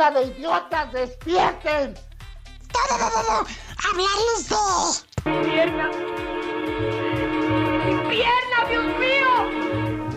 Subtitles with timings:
[0.00, 1.92] ¡Bola de idiotas, despierten!
[2.72, 3.46] ¡No, no, no, no!
[3.84, 4.56] ¡Hablarles de...
[5.44, 5.88] ¡Pierna!
[7.84, 9.30] ¡Mi pierna, Dios mío!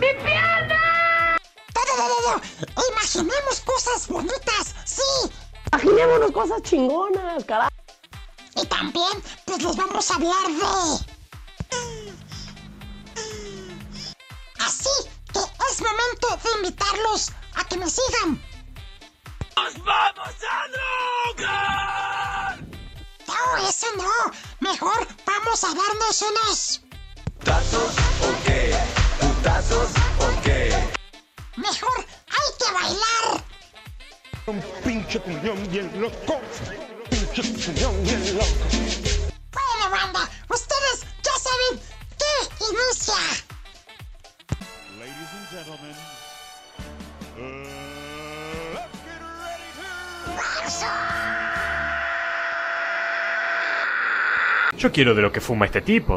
[0.00, 1.36] ¡Mi pierna!
[1.74, 2.82] ¡No, no, no, no!
[2.92, 4.74] ¡Imaginemos cosas bonitas!
[4.86, 5.30] ¡Sí!
[5.70, 7.70] Imaginémonos cosas chingonas, carajo.
[8.56, 11.04] Y también, pues les vamos a hablar de...
[14.60, 14.88] Así
[15.30, 18.53] que es momento de invitarlos a que me sigan.
[19.56, 20.68] ¡Nos vamos a
[21.36, 22.58] drogar!
[23.26, 24.32] No, eso no.
[24.60, 26.80] Mejor vamos a darnos unos...
[27.38, 28.74] ¿Putazos o qué?
[29.20, 30.72] ¿Putazos o qué?
[31.56, 33.44] Mejor hay que bailar.
[34.46, 36.40] Un pinche cuñón bien loco.
[37.10, 38.46] Pinche cuñón bien loco.
[39.52, 41.80] Bueno, banda, ustedes ya saben
[42.18, 43.14] qué inicia.
[44.98, 46.13] Ladies and gentlemen,
[54.76, 56.16] Yo quiero de lo que fuma este tipo.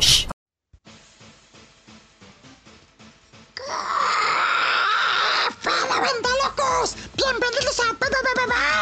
[5.63, 6.95] ¡Hola, banda locos!
[7.15, 7.93] Bienvenidos a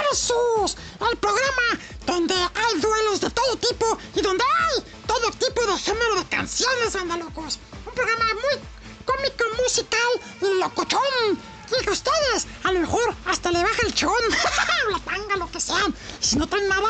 [0.10, 5.78] Versus, el programa donde hay duelos de todo tipo y donde hay todo tipo de
[5.78, 7.60] género de canciones, banda locos.
[7.86, 8.60] Un programa muy
[9.06, 10.00] cómico, musical
[10.42, 11.55] y locochón.
[11.66, 14.14] Que ustedes, a lo mejor, hasta le baja el chón,
[14.92, 15.94] la tanga, lo que sean.
[16.22, 16.90] Y si no traen nada,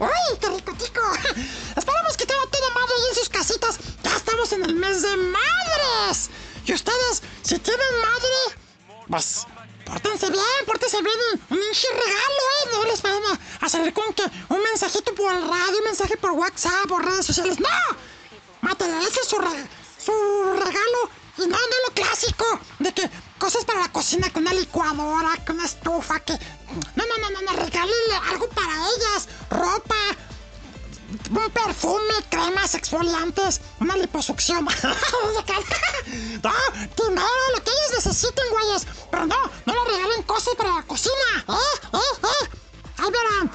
[0.00, 1.00] ¡Uy, qué rico, tico!
[1.76, 3.78] Esperamos que tengan todo madre en sus casitas.
[4.02, 6.30] Ya estamos en el mes de madres.
[6.64, 8.62] Y ustedes, si tienen madre,
[9.08, 9.46] pues
[9.84, 11.18] pórtense bien, pórtense bien.
[11.50, 12.68] Un regalo, ¿eh?
[12.72, 13.12] No les van
[13.60, 17.26] a hacer con que un mensajito por el radio, un mensaje por WhatsApp, por redes
[17.26, 17.58] sociales.
[17.58, 17.96] ¡No!
[18.60, 20.12] Materialicen su, re- su
[20.54, 21.10] regalo.
[21.40, 22.44] Y no, no lo clásico.
[22.78, 26.34] De que cosas para la cocina, con una licuadora, con una estufa, que...
[26.34, 29.28] No, no, no, no, no, regálenle algo para ellas.
[29.48, 29.96] Ropa,
[31.30, 34.64] un perfume, cremas exfoliantes, una liposucción.
[34.64, 34.72] no,
[36.96, 38.86] dinero, lo que ellos necesiten, güeyes.
[39.10, 39.36] Pero no,
[39.66, 41.14] no le regalen cosas para la cocina.
[41.48, 41.52] ¿Eh?
[41.94, 41.98] ¿Eh?
[42.22, 42.48] ¿Eh?
[42.98, 43.50] Ahí verán.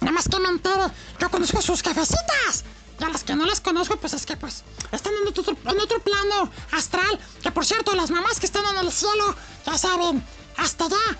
[0.00, 0.84] Nada más que me entere,
[1.18, 2.64] yo conozco sus jefecitas.
[2.98, 5.80] Y a las que no las conozco, pues es que pues están en otro, en
[5.80, 7.20] otro plano astral.
[7.42, 9.34] Que por cierto, las mamás que están en el cielo,
[9.66, 10.24] ya saben,
[10.56, 11.18] hasta allá,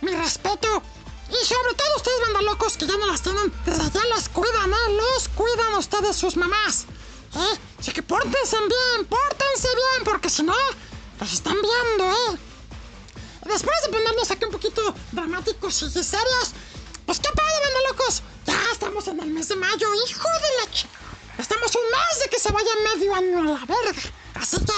[0.00, 0.82] mi respeto.
[1.30, 4.92] Y sobre todo ustedes, locos que ya no las tienen, desde allá los cuidan, ¿eh?
[4.96, 6.86] Los cuidan ustedes sus mamás.
[7.34, 7.58] ¿Eh?
[7.78, 10.54] Así que pórtense bien, pórtense bien, porque si no,
[11.20, 12.38] los están viendo, ¿eh?
[13.44, 16.52] Después de ponernos aquí un poquito dramáticos y serios,
[17.04, 18.22] pues qué padre, banda locos.
[18.46, 20.86] Ya estamos en el mes de mayo, hijo de la ch...
[21.38, 24.02] Estamos un mes de que se vaya medio año a la verga.
[24.34, 24.72] Así que,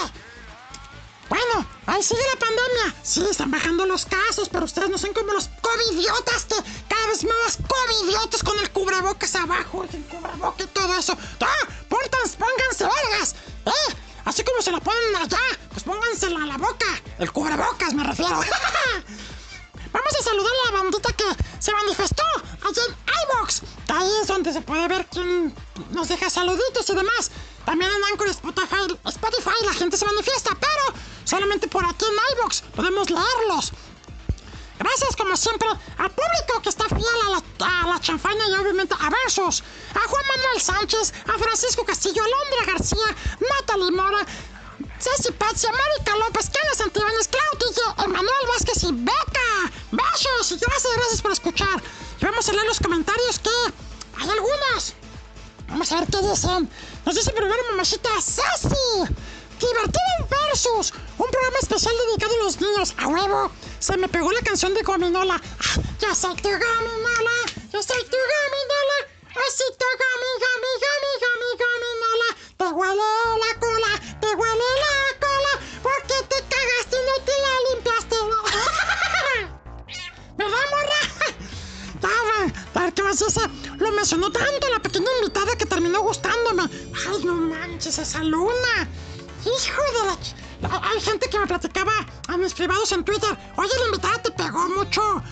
[1.31, 2.94] bueno, ahí sigue la pandemia.
[3.03, 6.56] Sí, están bajando los casos, pero ustedes no son como los covidiotas que
[6.88, 11.16] cada vez más covidiotas con el cubrebocas abajo, el cubrebocas y todo eso.
[11.41, 11.69] ¡Ah!
[11.88, 13.34] ¡Pónganse, pónganse vergas!
[13.66, 13.94] ¿Eh?
[14.25, 15.38] Así como se lo ponen allá,
[15.70, 16.87] pues pónganselo a la boca.
[17.19, 18.41] El cubrebocas, me refiero.
[19.92, 21.24] Vamos a saludar a la bandita que
[21.58, 22.22] se manifestó
[22.62, 23.62] allá en iBox.
[23.88, 25.54] Ahí es donde se puede ver quién
[25.90, 27.30] nos deja saluditos y demás.
[27.64, 32.62] También en Anchor Spotify, Spotify la gente se manifiesta, pero solamente por aquí en iBox
[32.74, 33.72] podemos leerlos.
[34.80, 35.68] Gracias, como siempre,
[35.98, 39.62] al público que está fiel a la, a la y obviamente a Versus.
[39.94, 44.24] A Juan Manuel Sánchez, a Francisco Castillo, a Londra García, Natalie Mora,
[44.98, 47.28] Ceci Patsy, Mónica López, Kenia Santibáñez,
[50.59, 51.83] Gracias, gracias por escuchar.
[52.21, 53.50] Y vamos a leer los comentarios que
[54.19, 54.94] hay algunos.
[55.69, 56.69] Vamos a ver qué dicen.
[57.06, 59.15] Nos dice primero mamacita Ceci.
[59.61, 60.93] Divertido en Versus.
[61.19, 62.94] Un programa especial dedicado a los niños.
[62.99, 63.53] A huevo.
[63.78, 65.34] Se me pegó la canción de Gominola.
[65.41, 67.37] Ah, Yo soy tu Gominola.
[67.72, 69.21] Yo soy tu Gominola.
[69.31, 70.29] Así tu Gomi,
[83.20, 83.76] Ya, a ver qué más dice.
[83.78, 86.62] Lo mencionó tanto la pequeña invitada que terminó gustándome.
[87.08, 88.88] Ay, no manches, esa luna.
[89.44, 90.17] Hijo de la...
[90.82, 91.93] Hay gente que me platicaba
[92.28, 93.37] a mis privados en Twitter.
[93.56, 95.22] Oye, la invitada te pegó mucho.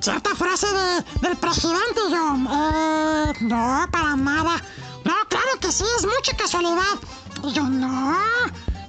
[0.00, 2.00] Cierta frase de, del presidente.
[2.08, 4.60] Y yo, eh, no, para nada.
[5.04, 6.98] No, claro que sí, es mucha casualidad.
[7.44, 8.16] Y yo, no,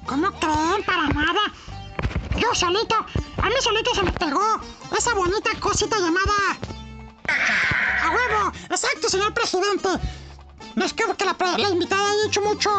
[0.07, 0.83] ¿cómo creen?
[0.85, 1.41] Para nada.
[2.37, 4.59] Yo solito, a mí solito se me pegó
[4.97, 6.33] esa bonita cosita llamada...
[7.27, 8.51] ¡A huevo!
[8.69, 9.89] ¡Exacto, señor presidente!
[10.75, 12.69] No es que, que la, la invitada haya dicho mucho.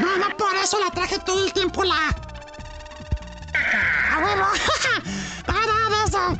[0.00, 2.08] No, no por eso la traje todo el tiempo la...
[4.12, 4.46] ¡A huevo!
[5.46, 6.38] ¡Nada de eso!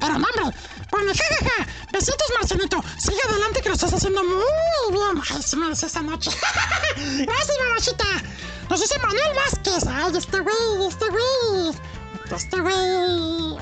[0.00, 0.58] Pero no, hombre.
[0.90, 1.66] Bueno, jajaja.
[1.92, 2.84] Besitos, Marcelito.
[2.98, 5.22] Sigue adelante que lo estás haciendo muy bien.
[5.30, 6.30] Ay, sí me esa noche.
[7.26, 8.04] Gracias, mamachita.
[8.68, 9.86] Nos dice Manuel Vázquez.
[9.86, 11.74] Ay, este güey, este güey.
[12.30, 12.74] Este güey.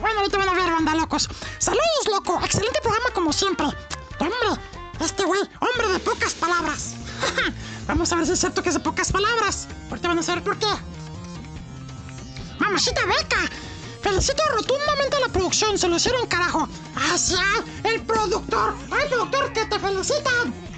[0.01, 1.29] Bueno, ahorita van a ver, banda locos.
[1.59, 2.41] Saludos, loco.
[2.45, 3.67] Excelente programa como siempre.
[3.67, 4.63] Hombre,
[5.01, 6.95] este güey, hombre de pocas palabras.
[7.87, 9.69] Vamos a ver si es cierto que es de pocas palabras.
[9.91, 10.67] Ahorita van a saber por qué.
[12.59, 13.51] Mamacita Beca.
[14.03, 16.69] Felicito rotundamente a la producción, se lo hicieron carajo.
[16.97, 17.45] Hacia
[17.85, 18.75] el productor.
[18.91, 20.72] ¡Ay, productor, que te felicitan!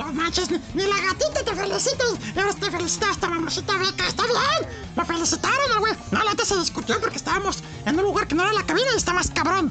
[0.00, 2.04] No manches, ni, la gatita te felicita.
[2.34, 4.08] Ahora te felicita esta mamacita Beca.
[4.08, 4.72] ¡Está bien!
[4.96, 5.92] Lo felicitaron güey.
[6.10, 8.88] No, la neta se discutió porque estábamos en un lugar que no era la cabina
[8.94, 9.70] y está más cabrón.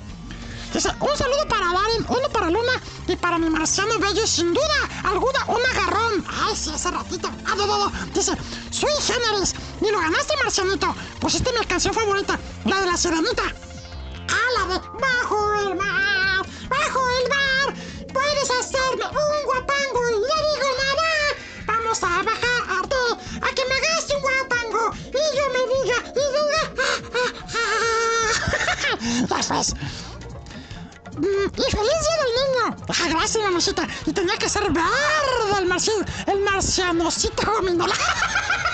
[0.72, 2.74] Dice, un saludo para Darren, uno para Luna
[3.08, 6.24] y para mi marciano bello sin duda alguna un agarrón.
[6.30, 7.28] Ay, sí, ese ratito.
[7.48, 7.92] Ah, no, no.
[8.14, 8.34] Dice,
[8.70, 9.56] soy generis.
[9.82, 10.96] Ni lo ganaste, marcianito.
[11.20, 13.44] Pusiste mi canción favorita, la de la sirenita.
[14.30, 17.76] Ah, la de Bajo el mar, bajo el mar.
[18.14, 19.39] Puedes hacerme un
[21.90, 22.96] Vamos a bajarte
[23.42, 26.64] a que me hagas un guapango y yo me diga y diga.
[26.78, 27.72] Ah, ah,
[29.34, 29.44] ah.
[29.44, 29.74] Sabes.
[31.18, 32.86] Mm, ¡Y feliz día del niño!
[32.90, 33.88] ¡Ah, gracias, mamacita!
[34.06, 37.96] Y tenía que ser verde el marciano, el marcianocito gominola.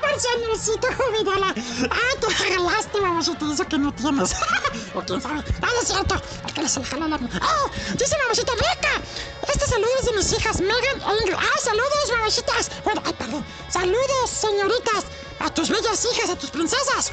[0.00, 1.54] marcianocito gominola.
[1.90, 3.52] ¡Ah, te regalaste, mamacita!
[3.52, 4.34] Eso que no tienes.
[4.94, 5.44] o quién sabe.
[5.62, 6.14] ¡Ah, no es cierto!
[6.14, 7.16] ¿A qué le se le jaló la...
[7.40, 7.66] ¡Ah!
[7.96, 9.02] Dice mamacita, ¡Beca!
[9.48, 11.36] Este saludo es de mis hijas, Megan e Ingrid.
[11.38, 12.70] ¡Ah, saludos, mamacitas!
[12.84, 13.44] Bueno, ay, perdón.
[13.68, 15.04] ¡Saludos, señoritas!
[15.40, 17.12] A tus bellas hijas, a tus princesas.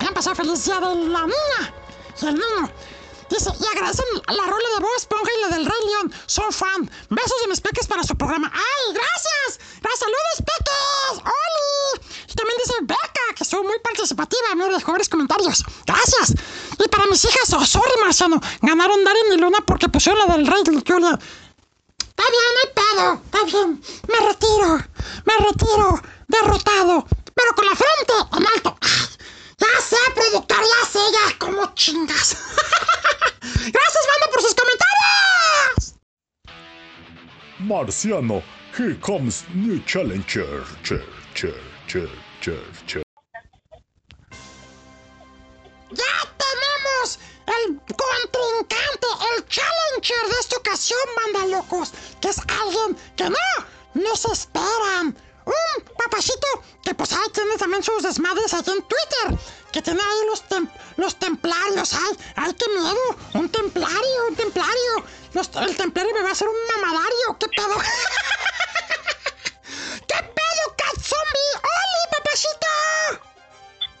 [0.00, 1.74] Han pasado feliz de la niña
[2.22, 2.70] y el niño.
[3.30, 6.12] Dice, y agradecen la rola de Bob Esponja y la del Rey León.
[6.26, 6.90] Son fan.
[7.10, 8.50] Besos de mis peques para su programa.
[8.54, 9.60] ¡Ay, gracias!
[9.80, 11.24] ¡Gracias, saludos, peques!
[11.24, 12.06] ¡Oli!
[12.28, 14.54] Y también dice Beca, que soy muy participativa.
[14.54, 15.64] Me dejó varios comentarios.
[15.86, 16.34] ¡Gracias!
[16.78, 18.40] Y para mis hijas, oh, sorry, Marciano.
[18.62, 21.18] Ganaron Darren y Luna porque pusieron la del Rey Julia.
[21.98, 23.22] Está bien, no hay pedo.
[23.24, 23.82] Está bien.
[24.08, 24.84] Me retiro.
[25.24, 26.02] Me retiro.
[26.26, 27.06] Derrotado.
[27.34, 28.78] Pero con la frente en alto.
[28.80, 29.17] ¡Ay!
[29.58, 32.36] Ya sé, productor, ya sé, ya como chingas.
[33.42, 35.94] Gracias, banda, por sus comentarios.
[37.58, 38.42] Marciano,
[38.76, 40.64] here comes new challenger.
[40.84, 41.02] Chair,
[41.34, 41.58] chair,
[41.88, 42.08] chair,
[42.40, 43.02] chair, chair.
[45.90, 53.28] Ya tenemos el contrincante, el challenger de esta ocasión, banda locos, que es alguien que
[53.28, 54.57] no nos esperan.
[56.08, 56.46] Papacito
[56.82, 59.38] que pues ahí tiene también sus desmadres allí en Twitter.
[59.72, 61.92] Que tiene ahí los, tem- los templarios.
[61.92, 63.16] ¡Ay, ay, qué miedo!
[63.34, 65.04] Un templario, un templario.
[65.34, 67.36] Los- el templario me va a hacer un mamadario.
[67.38, 67.76] ¿Qué pedo?
[70.08, 71.52] ¿Qué pedo, Cat Zombie?
[71.56, 72.66] ¡Oli, papacito!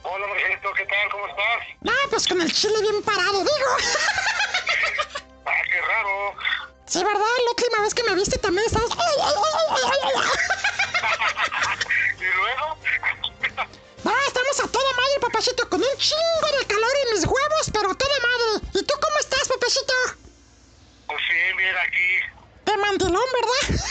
[0.04, 1.10] Hola, Marcelito, ¿qué tal?
[1.12, 1.62] ¿Cómo estás?
[1.86, 3.76] Ah, pues con el chile bien parado, digo.
[5.44, 6.34] Ah, qué raro.
[6.86, 7.20] Sí, ¿verdad?
[7.44, 8.88] La última vez que me viste también estabas...
[8.92, 10.57] ¡Ay, ay, ay, ay, ay, ay!
[14.50, 18.14] Estamos a toda madre, papacito, con un chingo de calor en mis huevos, pero toda
[18.20, 18.66] madre.
[18.74, 19.92] ¿Y tú cómo estás, papacito?
[21.06, 22.20] Pues sí, mira aquí.
[22.64, 23.82] De mandilón, ¿verdad?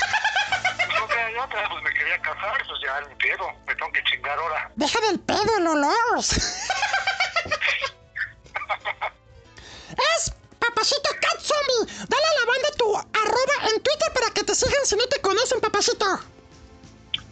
[1.08, 3.52] Pues no otra, pues me quería casar, pues ya ni pedo.
[3.68, 4.72] Me tengo que chingar ahora.
[4.76, 6.20] Deja del pedo, el olor.
[6.20, 6.30] es
[10.60, 11.94] papacito Cat Zombie.
[12.08, 15.22] Dale a la banda tu arroba en Twitter para que te sigan si no te
[15.22, 16.06] conocen, papacito.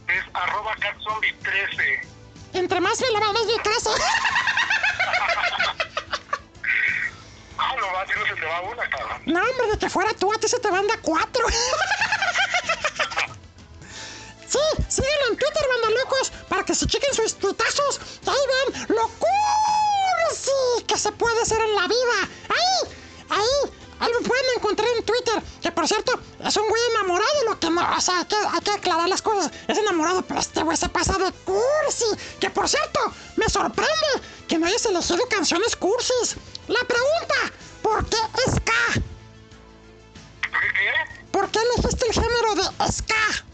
[0.07, 2.14] Es arroba catzombie13.
[2.55, 3.89] Entre más me la van más me crece.
[7.57, 9.21] Ah, no si no se te va una, cabrón.
[9.25, 11.45] No, hombre, de que fuera tú, a ti se te van a cuatro.
[14.47, 17.99] sí, síguelo en Twitter, banda locos, para que se chequen sus tuitazos.
[18.25, 22.29] Y ahí ven lo cursi que se puede hacer en la vida.
[22.49, 22.89] Ahí,
[23.31, 25.43] ahí, lo pueden encontrar en Twitter.
[25.61, 28.61] Que por cierto, es un güey enamorado, lo que no, o sea, hay que, hay
[28.61, 29.51] que aclarar las cosas.
[29.67, 32.05] Es enamorado, pero este güey se pasa de cursi.
[32.39, 32.99] Que por cierto,
[33.35, 34.07] me sorprende
[34.47, 36.35] que no hayas elegido canciones cursis.
[36.67, 37.35] La pregunta,
[37.81, 38.17] ¿por qué
[38.51, 39.01] ska?
[40.41, 41.25] ¿Por qué qué?
[41.31, 43.45] ¿Por qué elegiste el género de ska?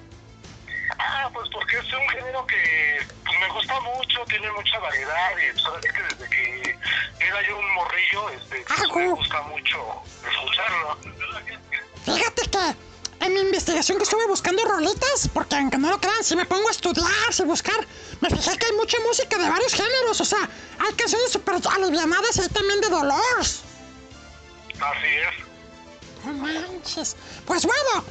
[0.98, 5.51] Ah, pues porque es un género que pues, me gusta mucho, tiene mucha variedad y
[5.53, 6.79] pues ahora sí que desde que
[7.19, 9.00] era yo un morrillo, este, pues, Ajú.
[9.00, 10.98] me gusta mucho escucharlo.
[12.05, 16.36] Fíjate que en mi investigación que estuve buscando rolitas, porque aunque no lo crean, si
[16.36, 17.75] me pongo a estudiar, si buscar,
[18.19, 22.38] me fijé que hay mucha música de varios géneros, o sea, hay canciones súper alivianadas
[22.38, 23.39] y hay también de dolor.
[23.39, 25.50] Así es.
[26.25, 27.16] No manches.
[27.46, 28.04] Pues bueno,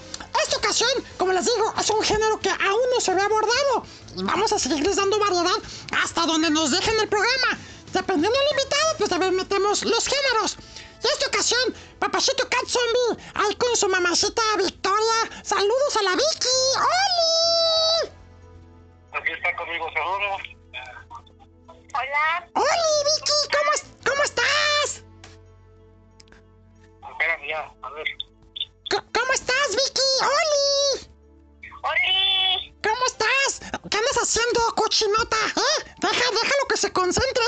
[0.43, 3.85] esta ocasión, como les digo, es un género que aún no se había abordado.
[4.17, 5.57] Y vamos a seguirles dando variedad
[6.03, 7.59] hasta donde nos dejen el programa.
[7.93, 10.57] Dependiendo del invitado, pues también metemos los géneros.
[11.03, 15.31] Y esta ocasión, papachito Cat Zombie, ahí con su mamacita Victoria.
[15.43, 16.49] Saludos a la Vicky.
[16.77, 18.13] ¡Oli!
[19.13, 20.43] Aquí está conmigo, saludos.
[21.95, 22.49] Hola.
[22.55, 23.33] ¡Oli, Vicky!
[23.57, 23.71] ¿Cómo,
[24.05, 25.03] cómo estás?
[27.21, 28.07] Espérame ya, a ver.
[29.13, 30.01] ¿Cómo estás, Vicky?
[30.23, 31.11] ¡Oli!
[31.83, 32.75] Oli.
[32.83, 33.61] ¿Cómo estás?
[33.91, 35.37] ¿Qué andas haciendo, cochinota?
[35.37, 35.85] ¿Eh?
[36.01, 37.45] Deja, déjalo que se concentre.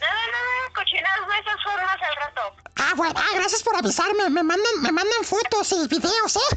[0.00, 2.54] Nada, nada, cochinadas de esas formas al rato.
[2.76, 4.30] Ah, bueno, ah, gracias por avisarme.
[4.30, 6.40] Me mandan, me mandan fotos y videos, ¿eh?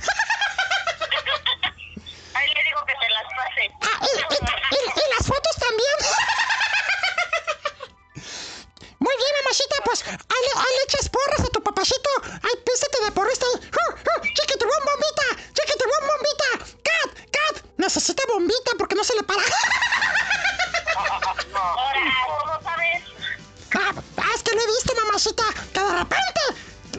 [2.35, 3.71] Ahí le digo que te las pase.
[3.81, 5.97] Ah, y, y- y- y las fotos también.
[9.17, 12.09] Bien, mamacita, pues ahí le, ahí le echas porras a tu papachito.
[12.23, 13.45] Ay, písate de porrista.
[13.47, 14.21] ¡Uh, uh!
[14.21, 15.27] ¡Chiquitibum, bombita!
[15.53, 16.49] ¡Chiquitibum, bombita!
[16.83, 17.63] ¡Cat, cat!
[17.77, 19.41] Necesita bombita porque no se le para.
[21.55, 23.03] Ahora, ¿cómo sabes?
[23.75, 25.43] Ah, ah, es que lo he visto, mamacita,
[25.73, 26.41] que de repente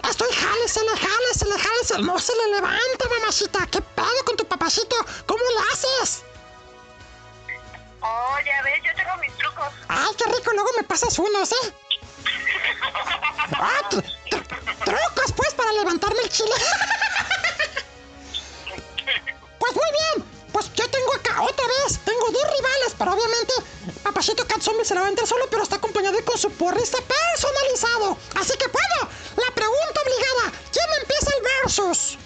[0.08, 3.66] estoy jale, se le jale, se le jale, se- no se le levanta, mamacita.
[3.72, 4.94] ¿Qué pedo con tu papacito?
[5.26, 6.22] ¿Cómo le haces?
[8.02, 9.66] Oh, ya ves, yo tengo mis trucos.
[9.88, 11.72] Ay, qué rico, luego me pasas unos, ¿eh?
[13.52, 16.54] Ah, tr- tr- trucos, pues, para levantarme el chile.
[19.58, 23.52] Pues muy bien, pues yo tengo acá otra vez, tengo dos rivales, pero obviamente
[24.02, 26.98] Papachito Cat Zombie se la va a entrar solo, pero está acompañado con su porrista
[27.00, 28.16] personalizado.
[28.36, 32.18] Así que puedo, la pregunta obligada, ¿quién empieza el versus?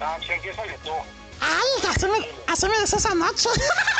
[0.00, 0.92] Ah, empieza tú.
[1.40, 3.48] Ay, así me, así me decías anoche.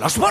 [0.00, 0.29] me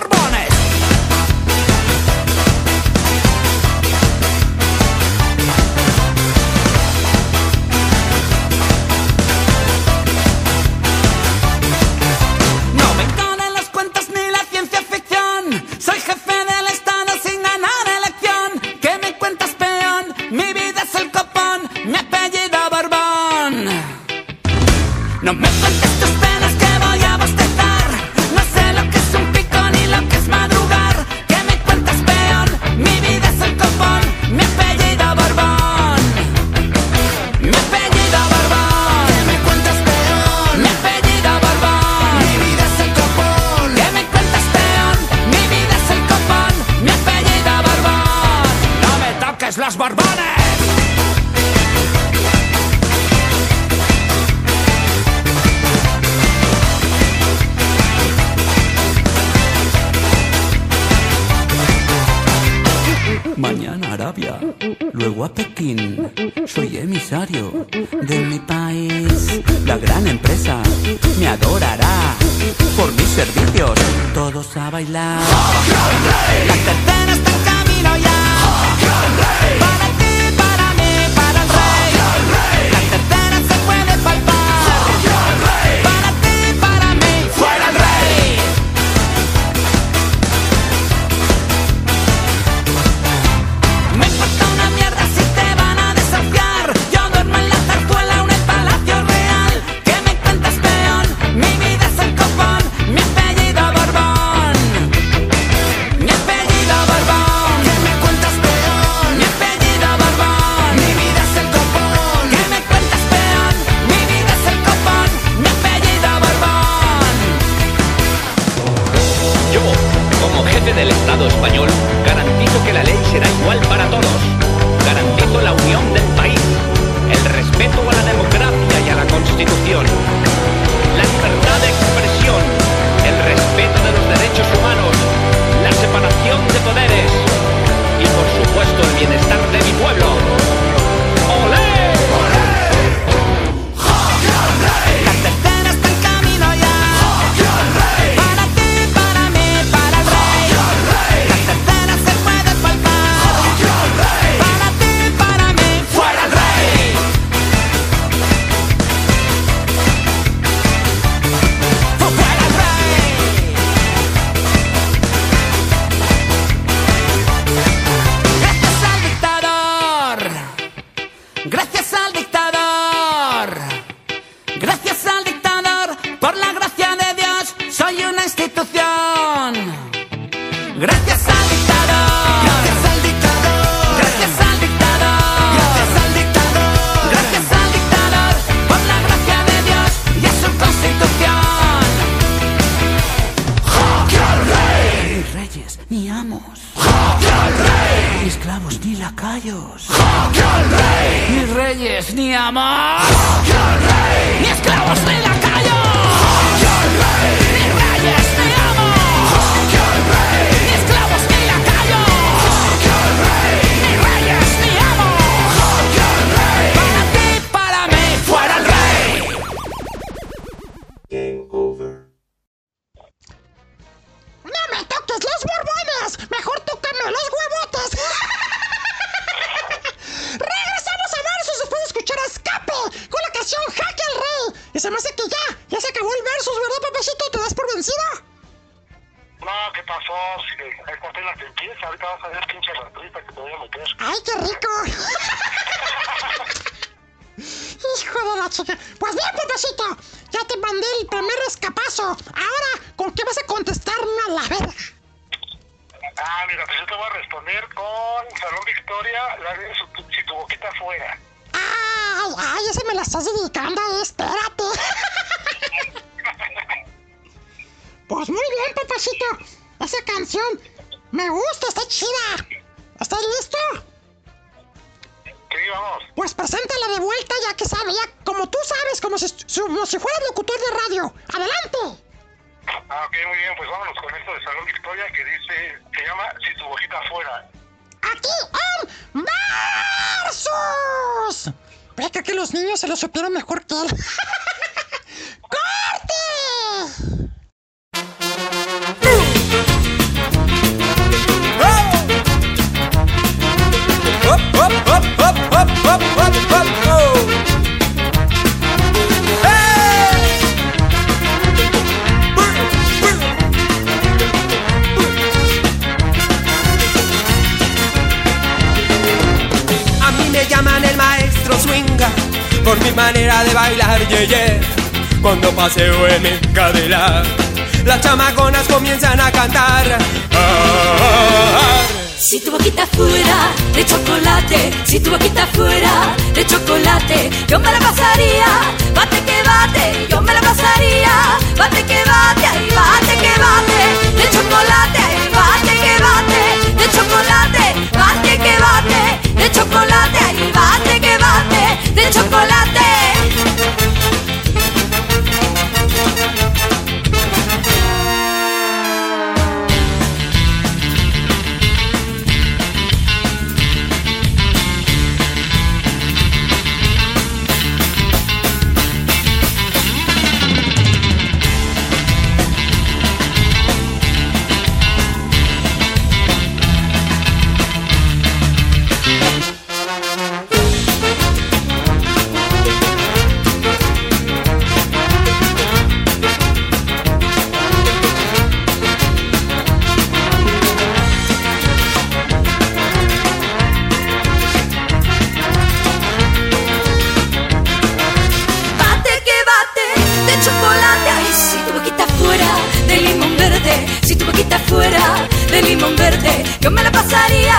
[406.60, 407.56] yo me la pasaría,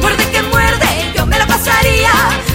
[0.00, 2.12] muerde que muerde, yo me la pasaría,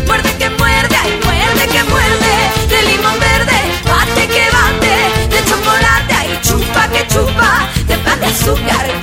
[0.07, 2.33] muerde que muerde, ay, muerde que muerde,
[2.69, 8.25] de limón verde, bate que bate, de chocolate, ay, chupa que chupa, de pan de
[8.27, 8.98] azúcar.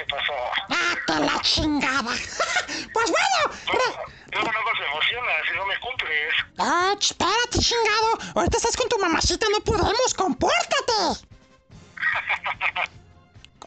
[0.00, 0.32] se pasó.
[0.68, 2.12] ¡Vate la chingada!
[2.92, 3.56] pues bueno.
[3.66, 6.34] Luego, luego no se emociona si no me cumples.
[6.58, 8.18] ¡Ah, espérate, chingado!
[8.34, 11.26] Ahorita estás con tu mamacita, no podemos, compórtate.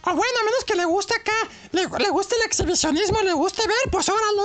[0.05, 1.31] Ah, oh, bueno, a menos que le guste acá,
[1.71, 4.41] le, le guste el exhibicionismo, le guste ver, pues órale.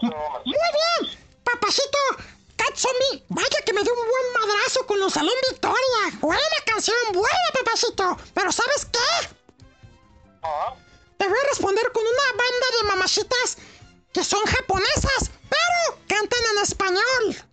[0.02, 1.98] Muy bien, papacito,
[2.78, 6.18] Zombie, vaya que me dio un buen madrazo con los Salón Victoria.
[6.20, 8.16] Buena canción, buena, papacito.
[8.34, 9.28] Pero ¿sabes qué?
[10.44, 10.76] ¿Ah?
[11.16, 13.58] Te voy a responder con una banda de mamachitas
[14.12, 17.44] que son japonesas, pero cantan en español.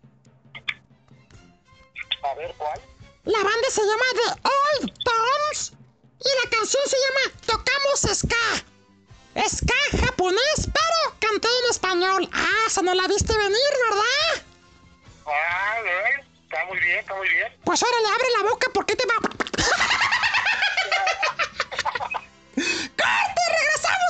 [2.24, 2.80] A ver, ¿cuál?
[3.24, 5.72] La banda se llama The Old Toms
[6.20, 8.66] y la canción se llama Tocamos Ska.
[9.50, 12.30] Ska japonés, pero canté en español.
[12.32, 14.45] Ah, esa no la viste venir, ¿verdad?
[15.26, 16.24] Ah, ¿eh?
[16.44, 17.52] Está muy bien, está muy bien.
[17.64, 19.16] Pues órale, abre la boca porque te va.
[22.56, 23.42] ¡Corte!
[23.52, 24.05] ¡Regresamos!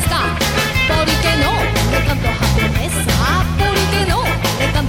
[0.00, 0.16] ですか？
[0.88, 1.52] ポリケの
[1.92, 2.96] レカントハトです。
[3.20, 4.24] あポリケの
[4.58, 4.80] レカ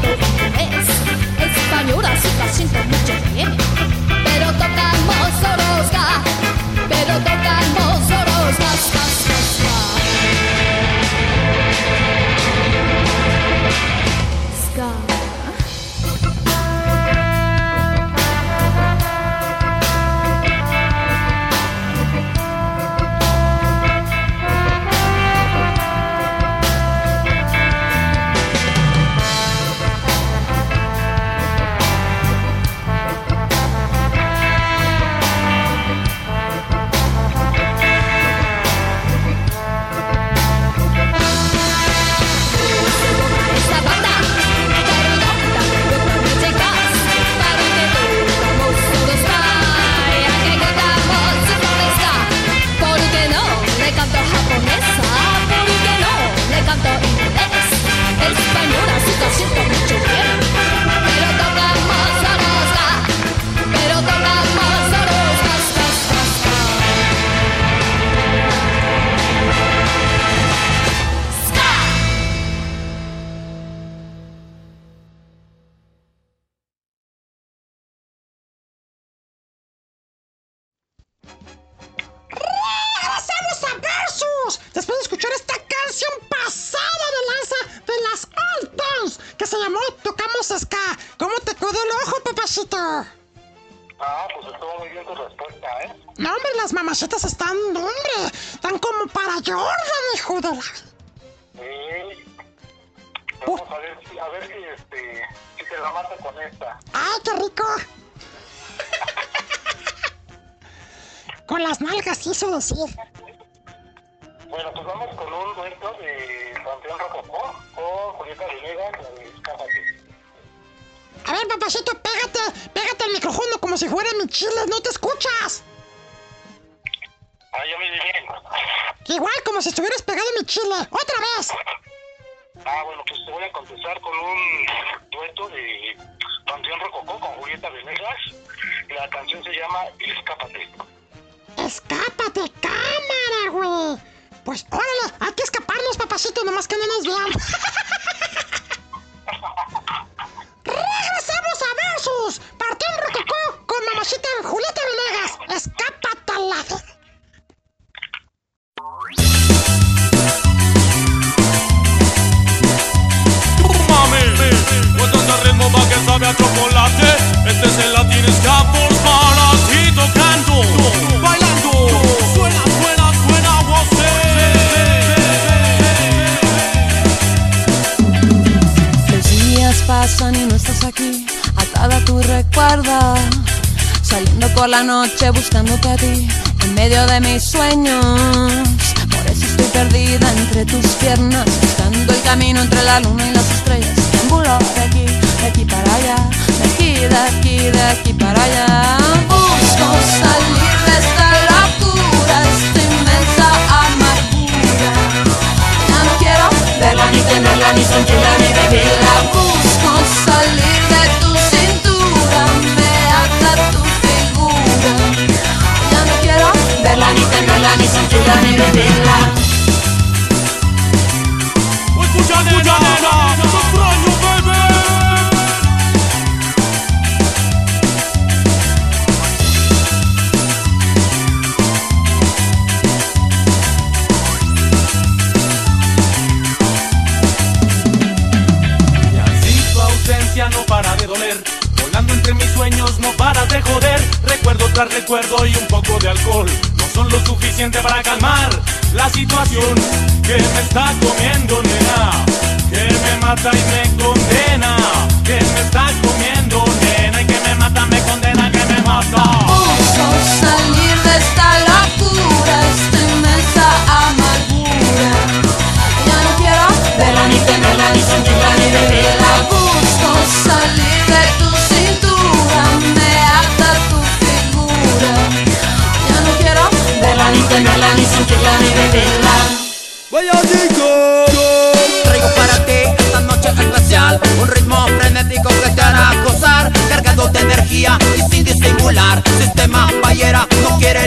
[253.35, 254.10] mata y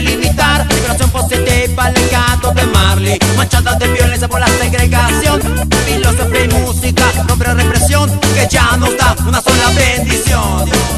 [0.05, 3.19] limitar Liberación positiva, legado de Marley.
[3.37, 5.41] Manchada de violencia por la segregación.
[5.85, 10.94] Filosofía y música, nombre represión Que ya nos da una sola bendición.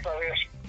[0.00, 0.59] esta vez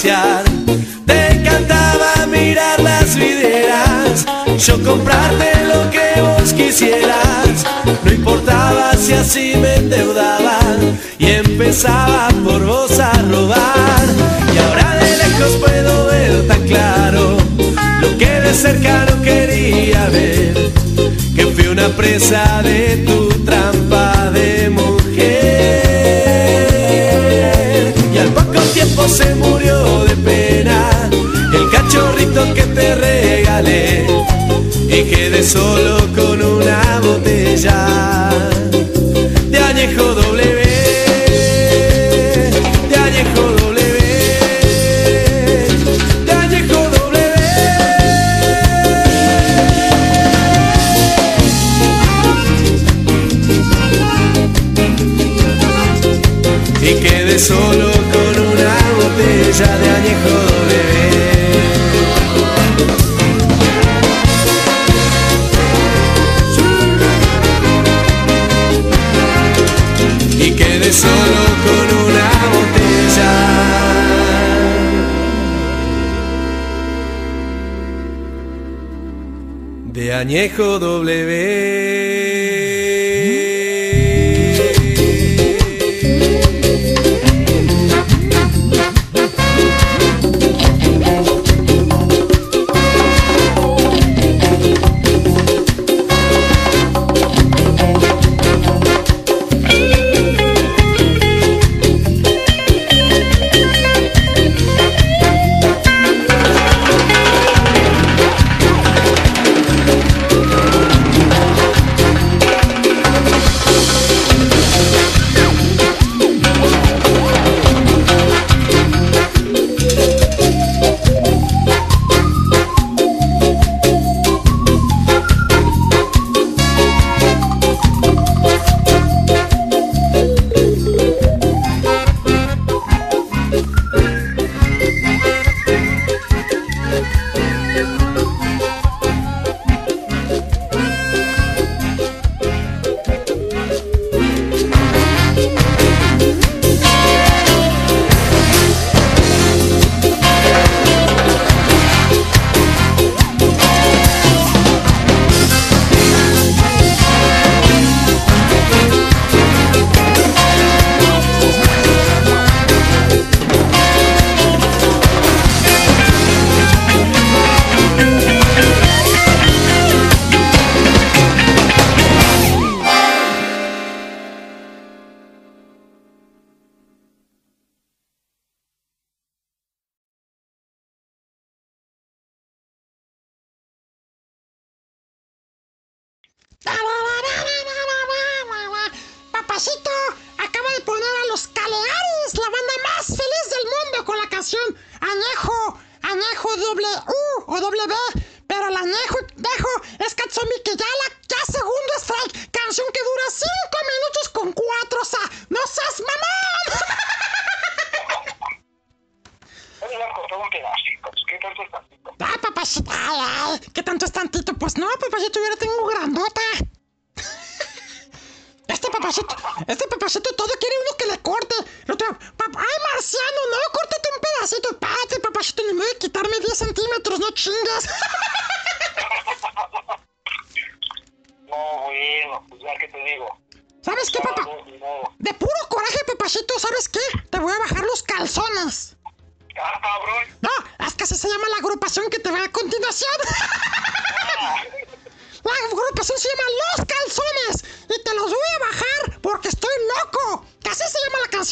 [0.00, 4.24] Te encantaba mirar las vidrieras,
[4.64, 7.64] yo comprarte lo que vos quisieras.
[8.04, 14.04] No importaba si así me endeudaban y empezaba por vos a robar.
[14.54, 17.36] Y ahora de lejos puedo ver tan claro
[18.00, 20.54] lo que de cerca no quería ver,
[21.34, 23.27] que fui una presa de tu
[35.48, 35.87] sol.
[80.48, 81.17] reflejo doble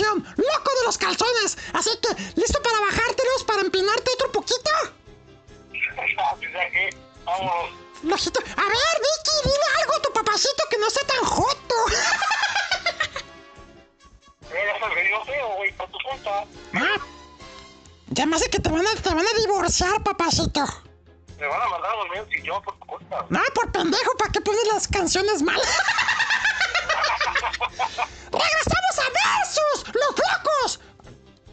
[0.04, 1.56] loco de los calzones.
[1.72, 2.08] Así que,
[2.40, 4.70] ¿listo para bajártelos, para empinarte otro poquito?
[7.26, 7.70] Vamos.
[8.02, 11.74] A ver, Vicky, dile algo a tu papacito que no sea tan joto.
[14.48, 14.72] Eh,
[16.72, 16.96] ah,
[18.08, 20.64] ya más de que te van, a, te van a divorciar, papacito.
[21.38, 22.86] Me van a mandar a dormir si yo por tu.
[23.28, 25.60] No, ah, por pendejo, ¿para qué pones las canciones mal?
[28.38, 29.94] ¡Regresamos a Versus!
[29.94, 30.80] ¡Los locos!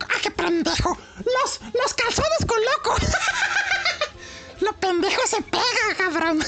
[0.01, 0.97] ¡Ah, qué pendejo!
[1.17, 2.95] ¡Los, los calzones con loco!
[4.59, 6.43] ¡Lo pendejo se pega, cabrón!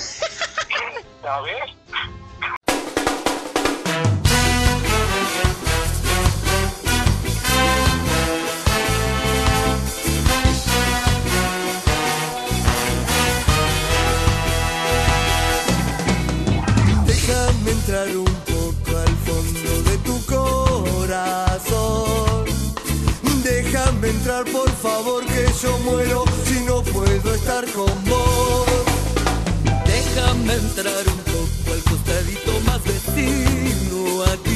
[1.23, 1.75] a ver.
[17.87, 18.24] entrar
[23.43, 28.65] Déjame entrar, por favor, que yo muero si no puedo estar con vos.
[29.85, 34.54] Déjame entrar un poco al costadito más vecino aquí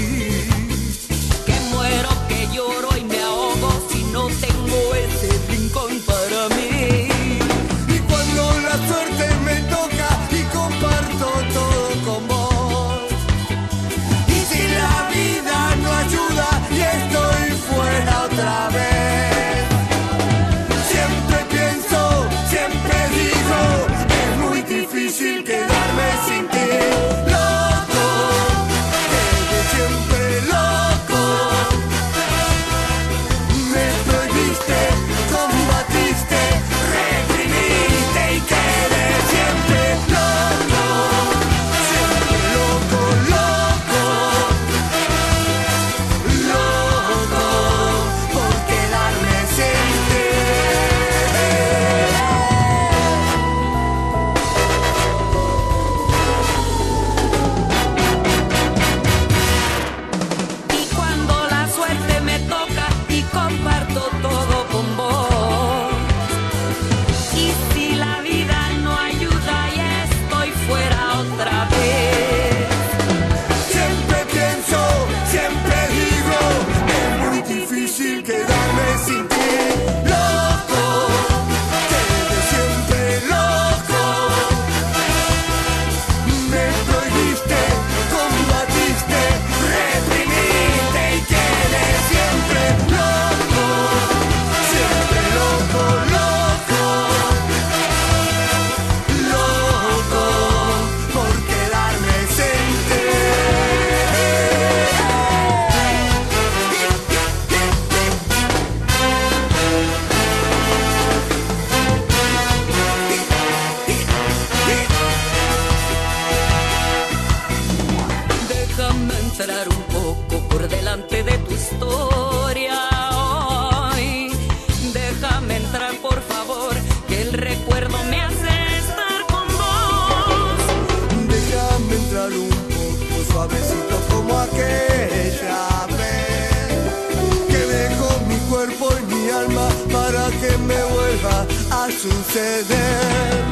[142.09, 143.43] suceder.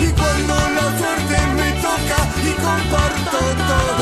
[0.00, 3.38] Y cuando la suerte me toca y comparto
[3.68, 3.95] todo.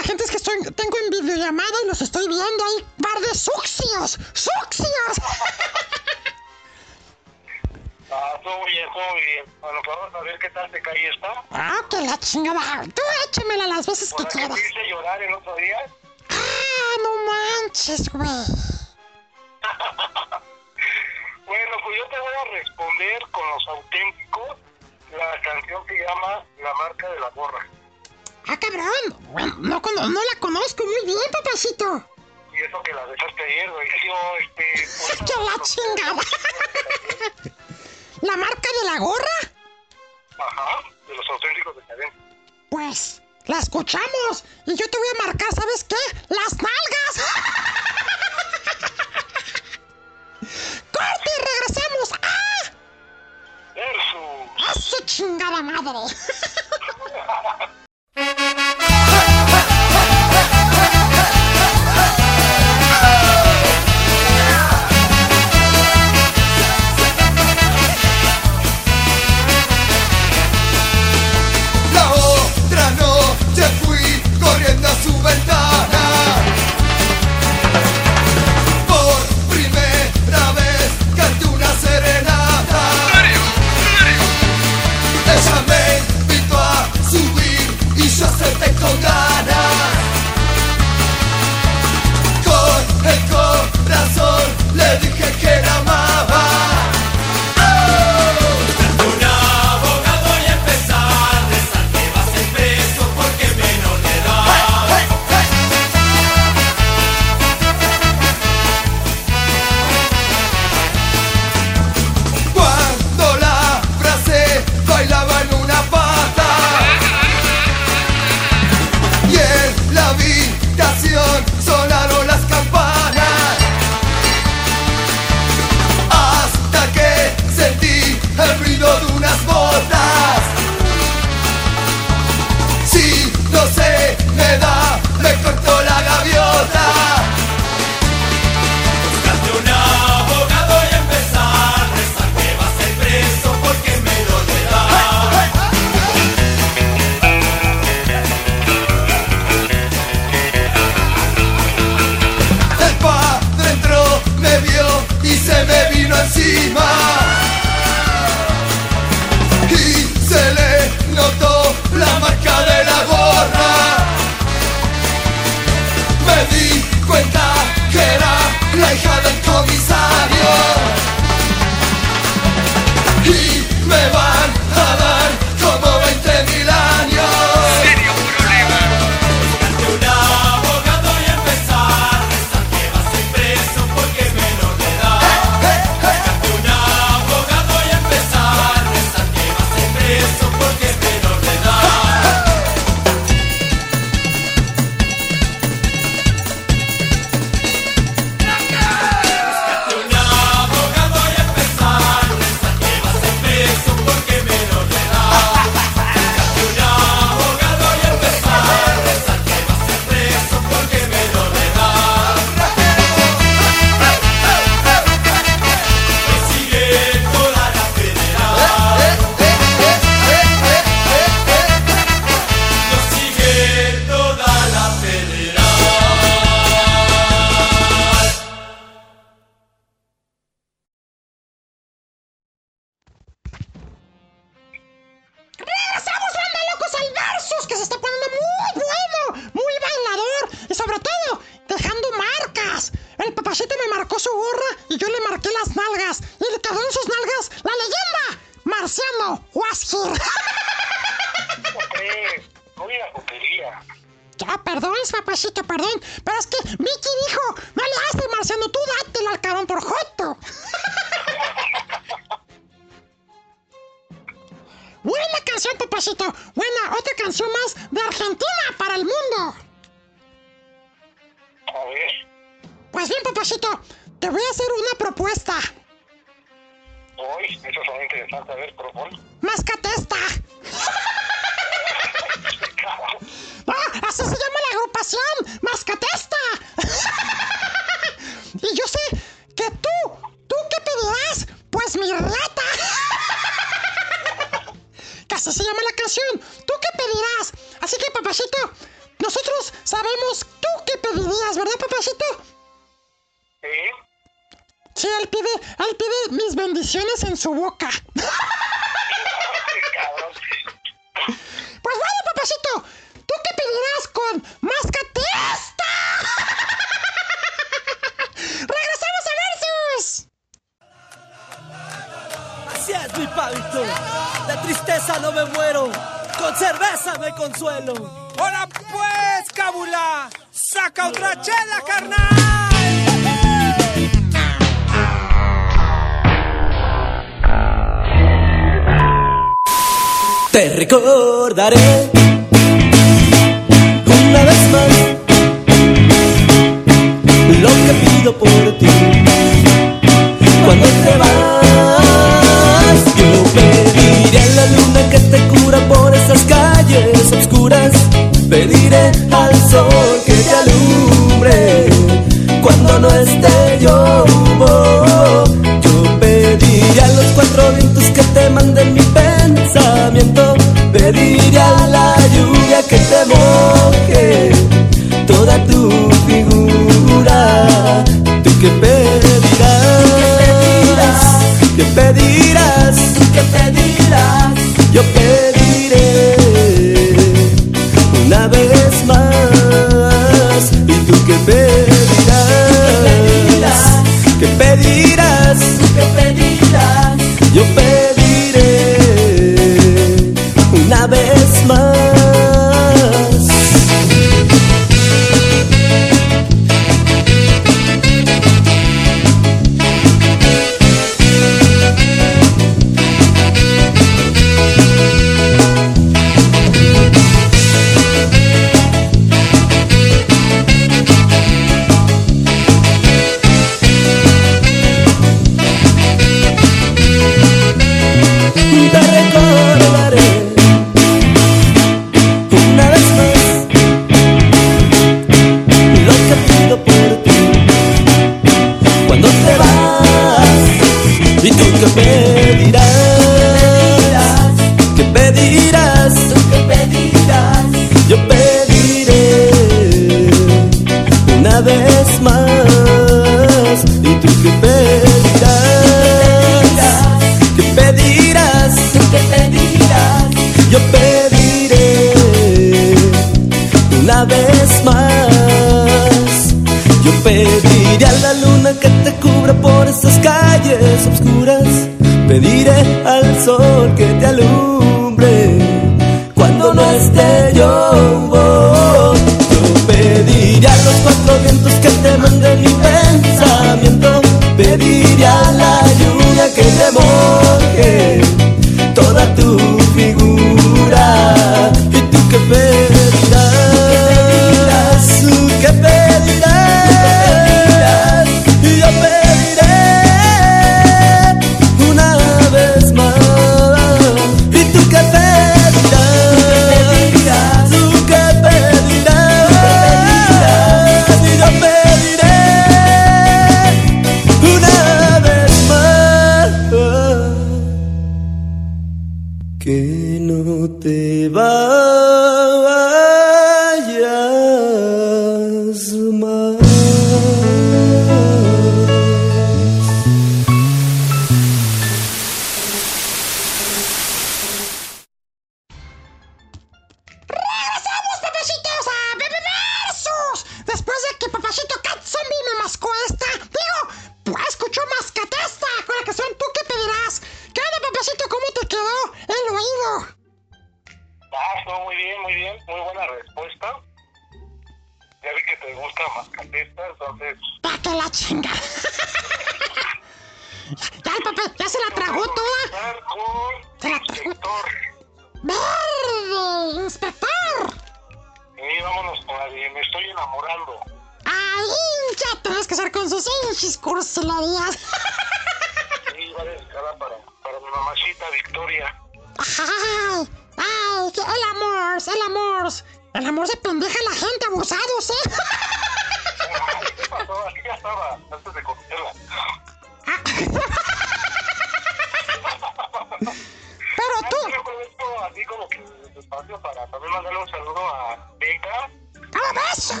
[599.76, 600.00] ¡Besos!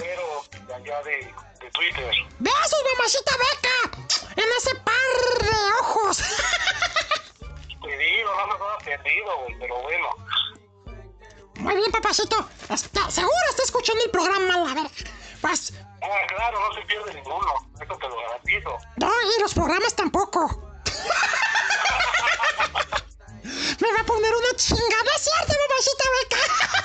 [0.66, 2.14] De allá de, de Twitter.
[2.38, 3.76] Mamacita Beca!
[4.36, 4.94] En ese par
[5.40, 5.50] de
[5.80, 6.22] ojos.
[7.82, 10.08] Perdido, no me perdido, pero bueno.
[11.56, 12.48] Muy bien, papacito.
[12.70, 14.90] Está, seguro está escuchando el programa, la verga.
[15.42, 15.74] Pues.
[16.02, 17.68] Ah, claro, no se pierde ninguno.
[17.74, 18.78] Eso te lo garantizo.
[18.96, 20.72] No, y los programas tampoco.
[23.80, 26.75] Me va a poner una chingada, ¿cierto, mamacita Beca?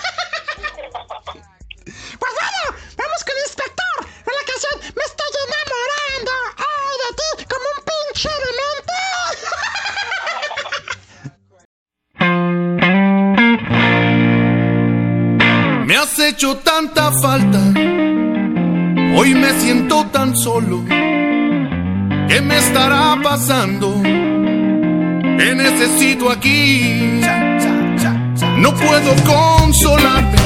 [16.49, 17.59] Tanta falta,
[19.15, 20.83] hoy me siento tan solo.
[22.27, 24.01] ¿Qué me estará pasando?
[24.01, 27.21] Te necesito aquí.
[28.57, 30.37] No puedo consolarme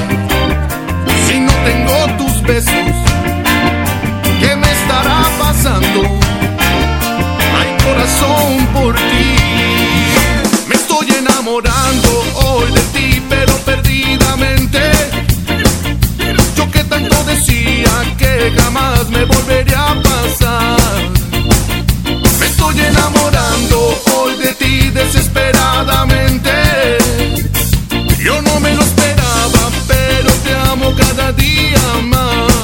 [1.28, 2.96] si no tengo tus besos.
[4.42, 6.02] ¿Qué me estará pasando?
[7.58, 9.36] Hay corazón por ti.
[10.68, 12.10] Me estoy enamorando
[12.48, 14.82] hoy de ti, pero perdidamente.
[16.90, 20.80] Tanto decía que jamás me volvería a pasar.
[22.40, 26.52] Me estoy enamorando hoy de ti desesperadamente.
[28.24, 32.55] Yo no me lo esperaba, pero te amo cada día más.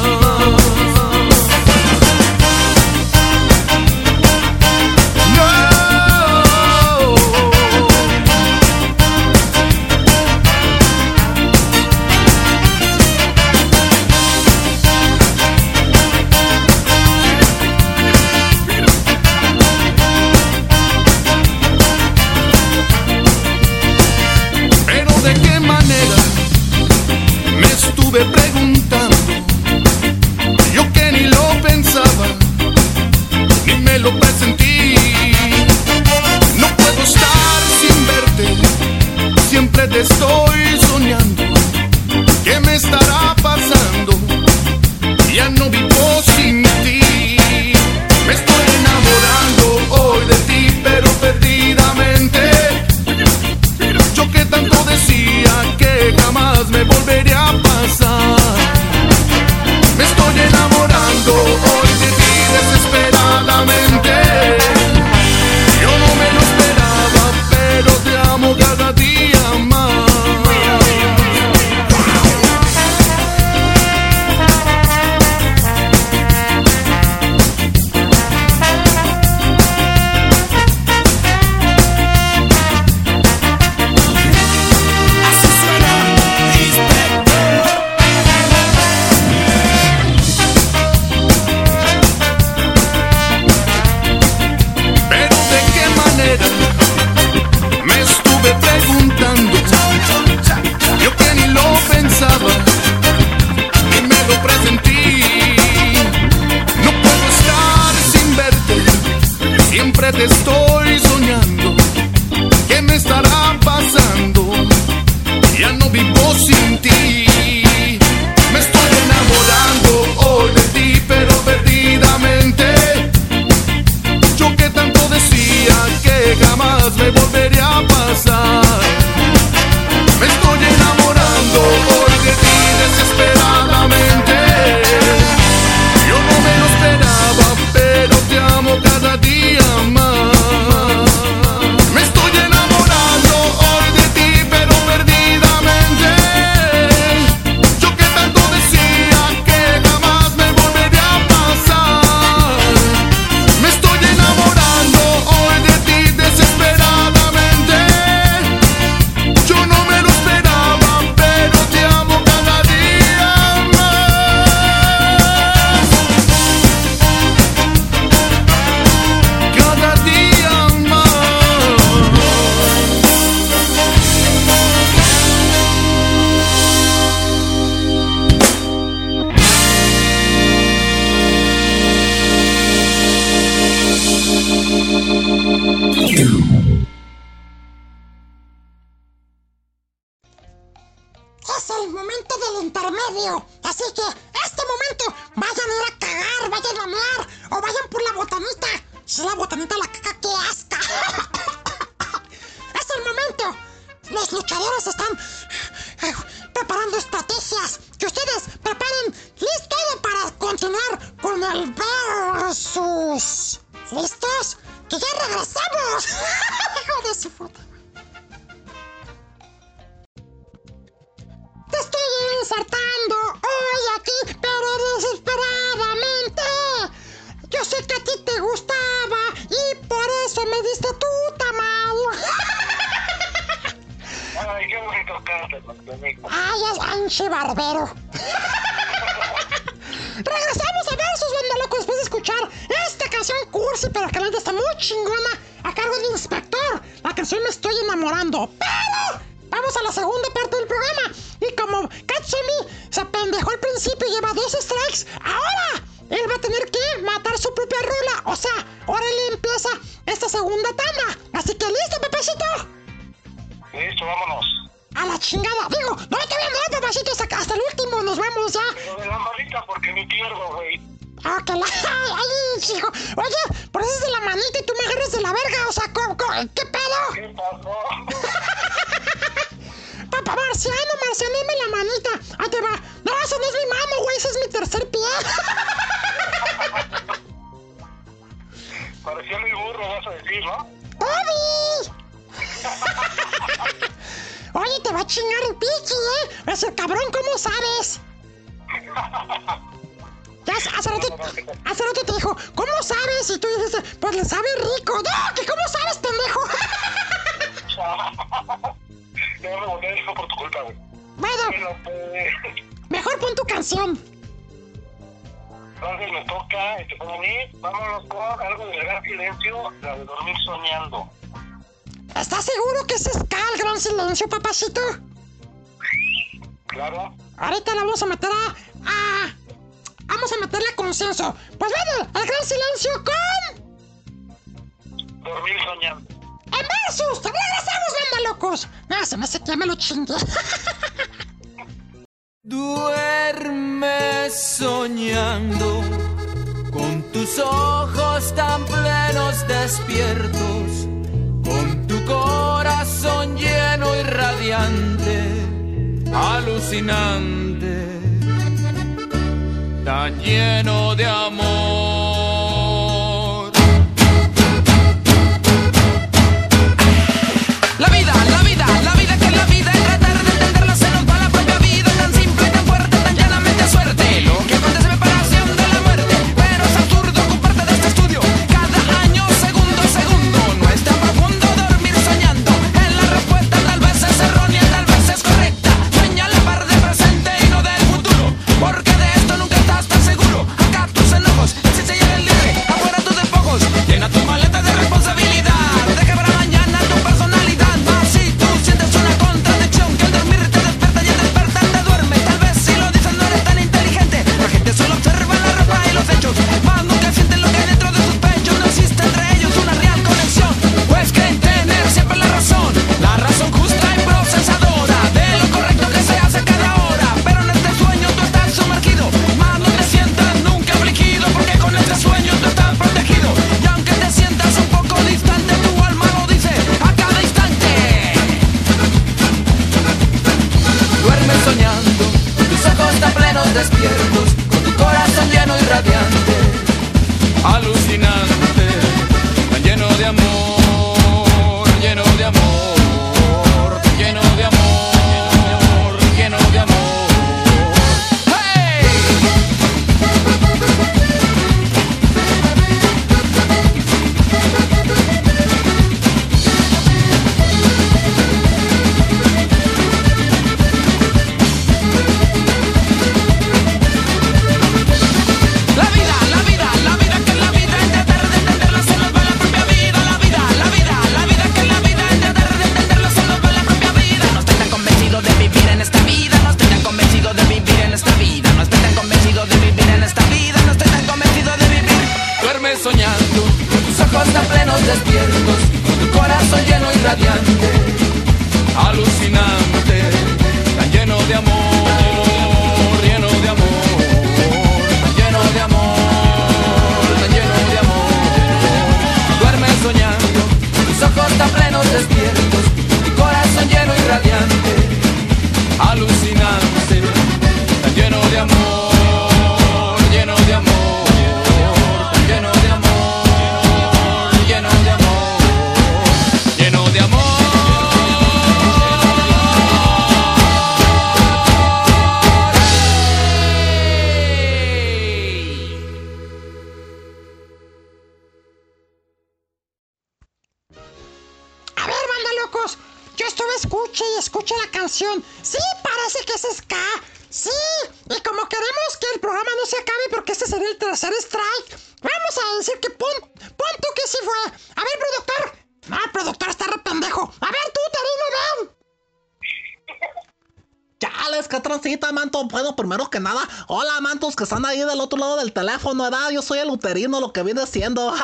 [556.71, 558.13] El uterino, lo que viene siendo.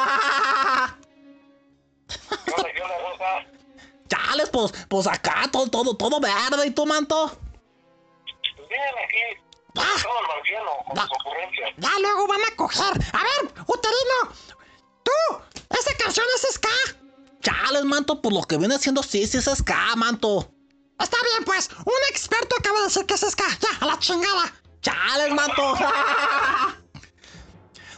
[4.07, 6.67] Chales, pues, pues acá todo, todo, todo verde.
[6.67, 7.37] ¿Y tú, Manto?
[8.69, 9.41] Bien, aquí.
[9.73, 10.95] Todo el marciano, con.
[11.77, 12.93] Ya luego van a coger.
[13.13, 14.31] A ver, uterino.
[15.03, 15.11] Tú,
[15.69, 16.69] esa canción es ska.
[17.41, 20.49] Chales, Manto, pues lo que viene siendo sí, sí es ska, Manto.
[20.99, 21.69] Está bien, pues.
[21.85, 23.45] Un experto acaba de decir que es ska.
[23.59, 24.53] Ya, a la chingada.
[24.81, 25.75] Chales, Manto.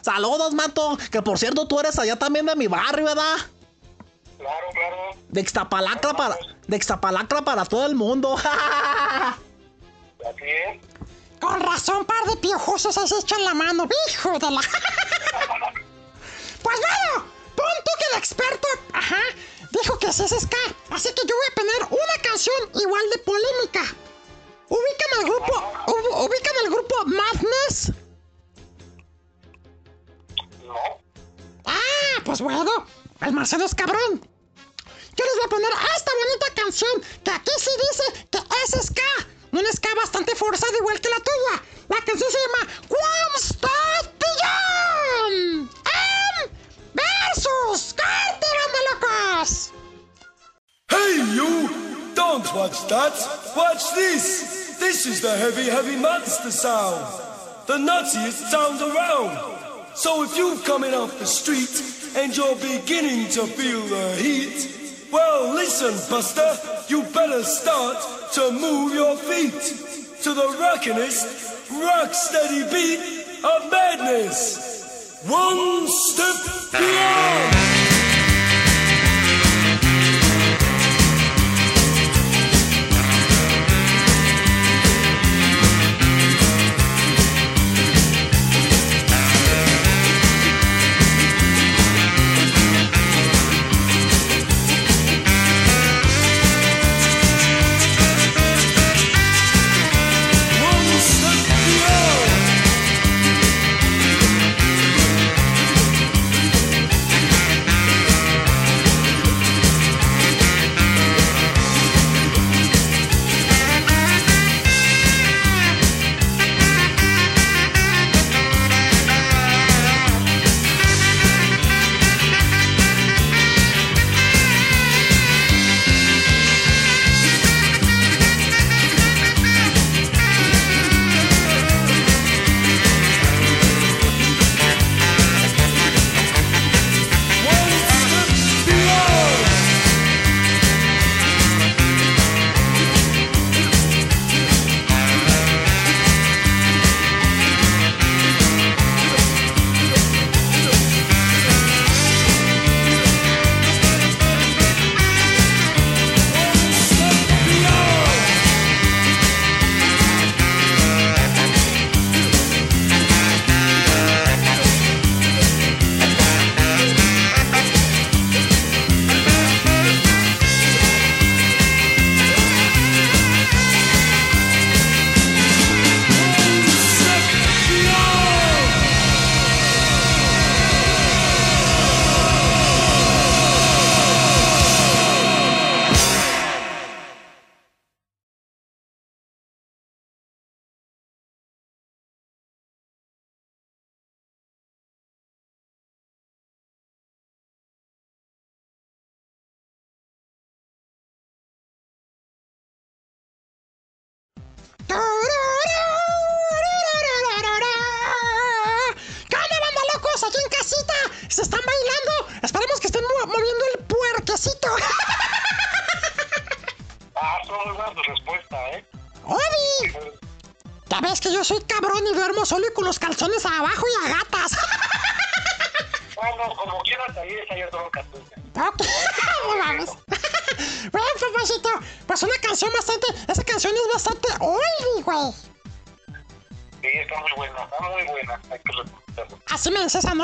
[0.02, 0.89] Saludos, Manto.
[1.10, 3.36] Que por cierto, tú eres allá también de mi barrio, ¿verdad?
[4.38, 4.96] Claro, claro.
[5.28, 6.36] De Ixtapalacra para,
[6.66, 8.36] de Ixtapalacra para todo el mundo.
[8.38, 8.50] Así
[10.44, 10.80] es.
[11.40, 13.88] Con razón, par de piojosos se echan la mano.
[14.10, 14.60] Hijo de la.
[16.62, 17.24] pues bueno,
[17.56, 18.68] pon tú que el experto.
[18.92, 19.16] Ajá.
[19.70, 20.56] Dijo que sí es ska.
[20.90, 23.82] Así que yo voy a poner una canción igual de polémica.
[24.68, 25.72] ¿Ubican el grupo.
[25.86, 27.92] ub- ¿Ubican el grupo Madness?
[31.64, 32.70] Ah, pues bueno.
[33.20, 34.20] El Marcelo cabrón.
[35.16, 39.02] Yo les voy a poner esta bonita canción que aquí sí dice que es ska.
[39.52, 41.62] Un ska bastante forzado igual que la tuya.
[41.88, 43.70] La canción se llama One Stop.
[45.32, 45.68] M
[46.94, 49.72] versus Corte Banda Locos.
[50.88, 52.14] Hey, you!
[52.14, 53.12] Don't watch that!
[53.56, 54.78] Watch this!
[54.78, 57.04] This is the heavy, heavy monster sound!
[57.66, 59.59] The nuttiest sound around!
[59.94, 61.82] So if you're coming off the street
[62.16, 66.56] and you're beginning to feel the heat, well, listen, Buster,
[66.88, 69.60] you better start to move your feet
[70.22, 75.22] to the rockinest, rock steady beat of madness!
[75.26, 77.79] One step beyond!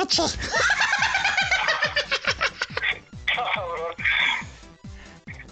[0.07, 0.23] noche.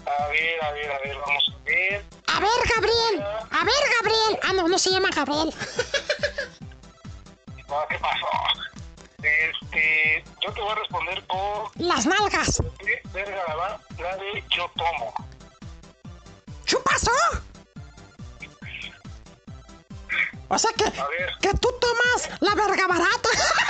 [0.05, 2.05] A ver, a ver, a ver, vamos a ver.
[2.27, 3.23] A ver, Gabriel.
[3.51, 4.39] A ver, Gabriel.
[4.43, 5.53] Ah, no, no se llama Gabriel.
[7.89, 8.27] ¿qué pasó?
[9.21, 11.71] Este, yo te voy a responder por...
[11.75, 12.61] Las nalgas.
[13.11, 15.13] Verga, la, la de yo tomo.
[16.65, 17.11] ¿Qué pasó?
[20.47, 20.85] O sea que,
[21.41, 23.29] que tú tomas la verga barata.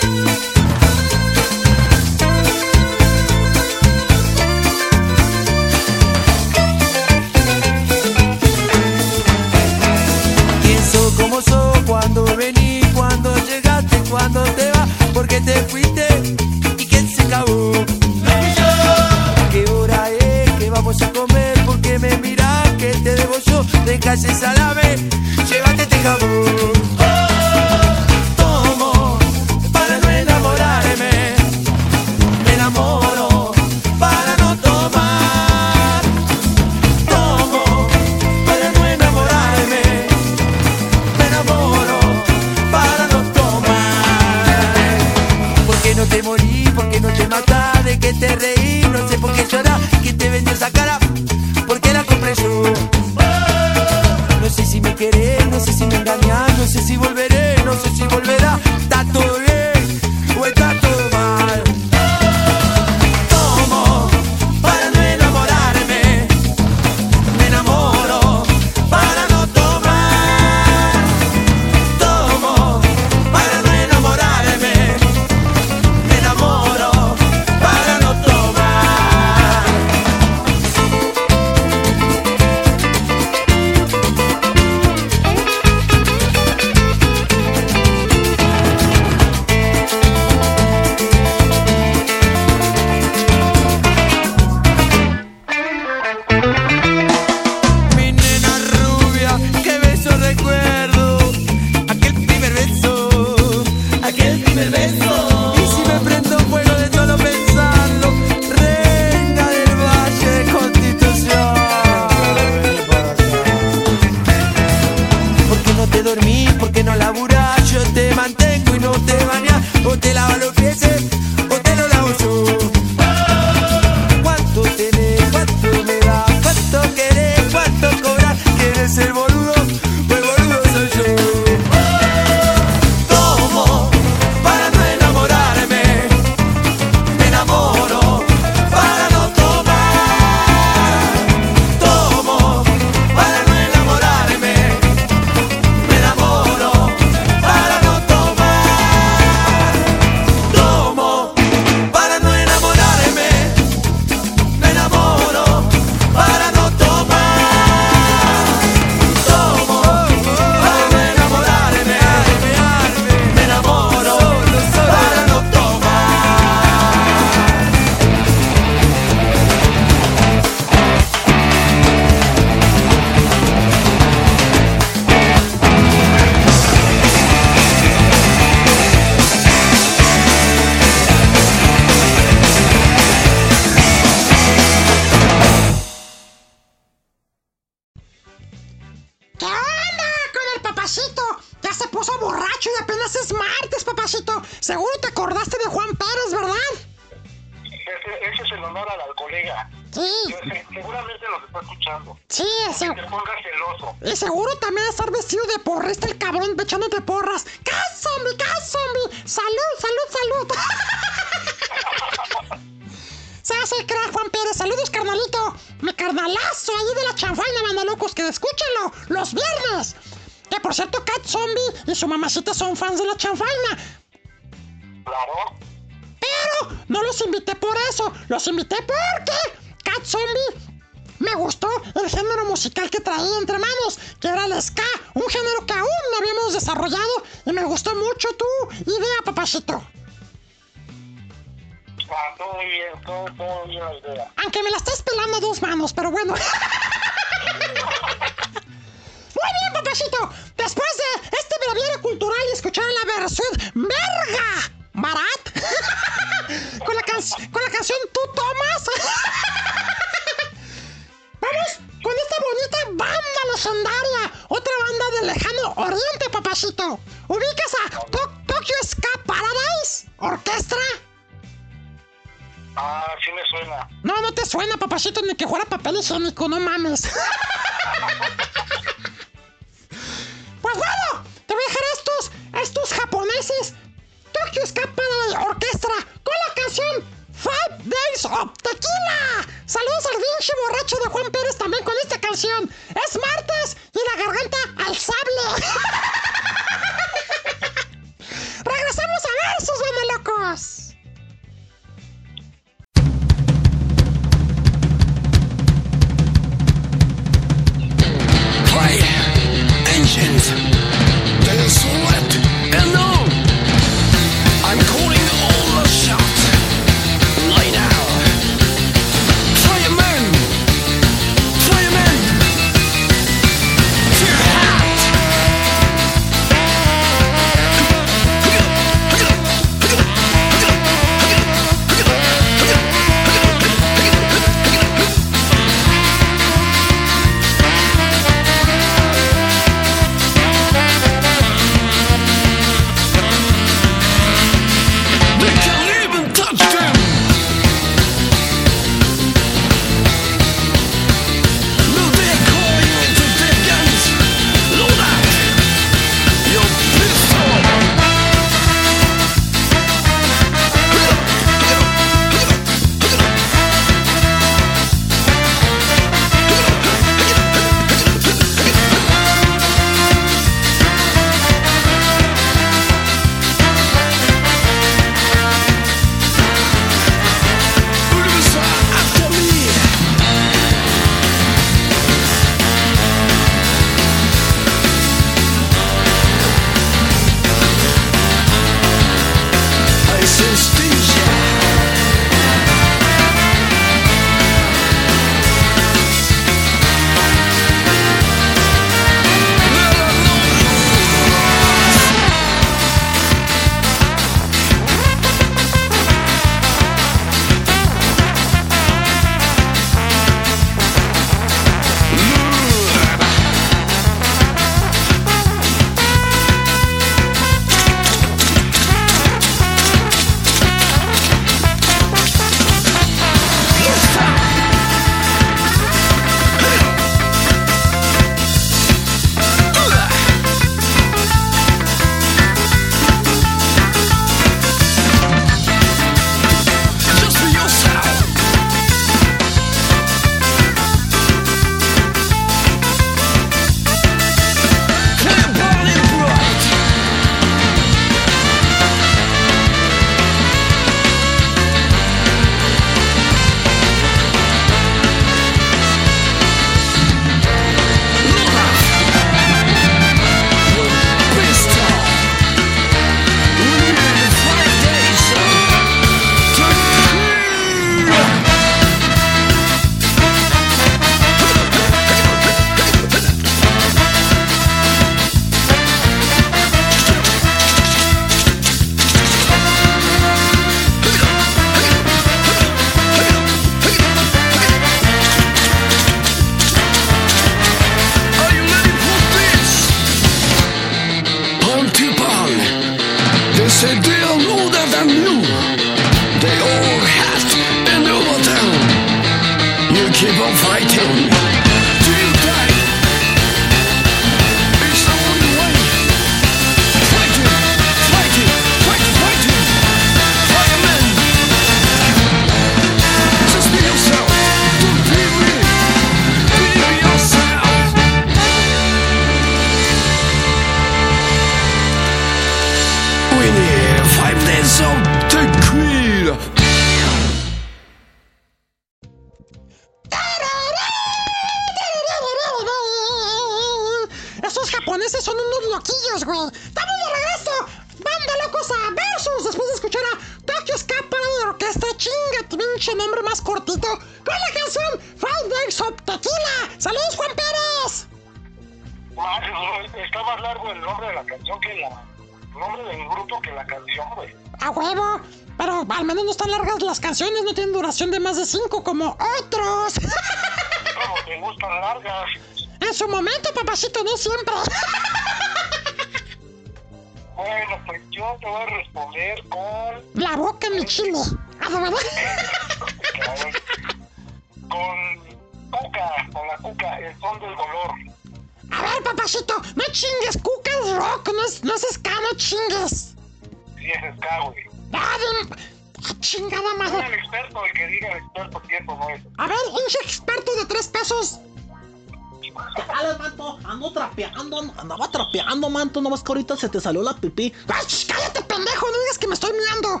[596.64, 597.52] se te salió la pipí.
[597.66, 600.00] Cállate, pendejo, no digas que me estoy mirando.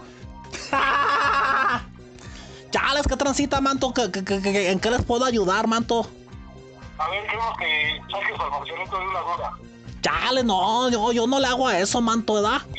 [2.70, 6.08] Chales, que transita, manto, ¿Qué- qué- qué- qué- ¿en qué les puedo ayudar, manto?
[6.98, 9.52] A ver, queremos que saques al Marcelito de una duda.
[10.00, 12.62] Chale, no, yo, yo no le hago a eso, manto, ¿verdad?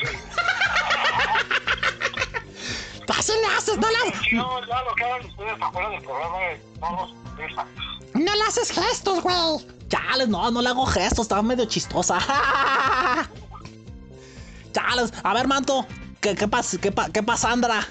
[3.18, 3.98] Así le haces, no le,
[4.30, 6.38] Si no, ya lo que hagan ustedes afuera del programa
[8.14, 9.68] no le haces gestos, güey.
[9.90, 12.18] Chales, no, no le hago gestos, estaba medio chistosa.
[14.76, 15.88] Chales, a ver, manto,
[16.20, 17.88] ¿qué, qué pasa, qué, qué pasa, Sandra?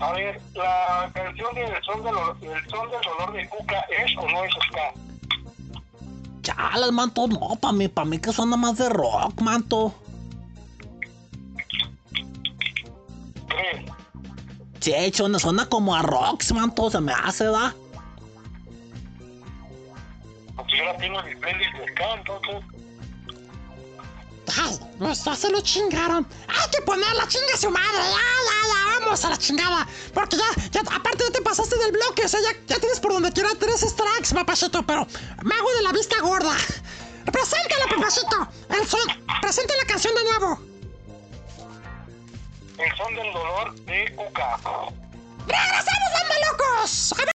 [0.00, 2.14] A ver, la canción del son del,
[2.52, 4.92] el son del dolor de Cuca es o no es ska.
[6.42, 9.94] Chales, manto, no, pa' mí, pa' mí que suena más de rock, manto.
[13.46, 13.92] ¿Crees?
[14.80, 17.72] Sí, suena, suena como a rock, manto, se me hace, ¿verdad?
[20.56, 22.73] Porque yo la tengo en mi playlist de ska, entonces.
[24.62, 26.26] Ay, ya se lo chingaron.
[26.48, 27.98] Hay que ponerla, chinga su madre.
[27.98, 29.86] Ya, ya, ya, vamos a la chingada.
[30.12, 32.24] Porque ya, ya, aparte ya te pasaste del bloque.
[32.24, 34.82] O sea, ya, ya tienes por donde quiera tres strikes, papacito.
[34.84, 35.06] Pero
[35.42, 36.56] me hago de la vista gorda.
[37.32, 38.48] Preséntala, papacito.
[38.68, 39.00] El son,
[39.40, 40.60] presenta la canción de nuevo.
[42.78, 44.58] El son del dolor de Cuca.
[45.46, 47.12] ¡Regresamos, banda locos!
[47.12, 47.34] A ver.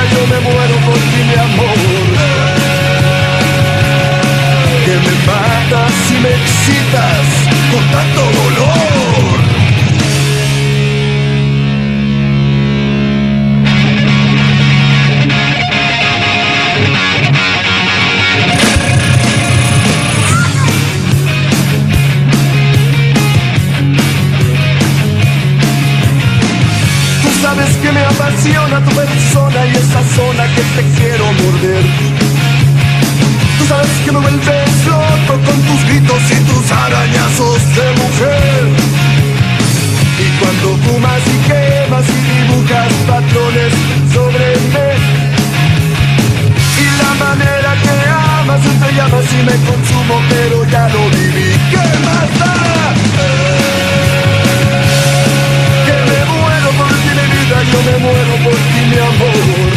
[0.00, 1.76] Yo me muero por ti mi amor.
[4.84, 7.26] Que me matas y me excitas
[7.70, 8.91] con tanto dolor.
[27.54, 31.84] Sabes que me apasiona tu persona y esa zona que te quiero morder.
[33.58, 38.62] Tú sabes que me vuelves loco con tus gritos y tus arañazos de mujer.
[40.24, 43.72] Y cuando fumas y quemas y dibujas patrones
[44.14, 44.90] sobre mí.
[46.84, 47.94] Y la manera que
[48.40, 51.50] amas entre llamas y me consumo, pero ya lo viví.
[51.70, 53.11] ¿Qué más da?
[57.84, 59.70] Me muero por ti mi amor.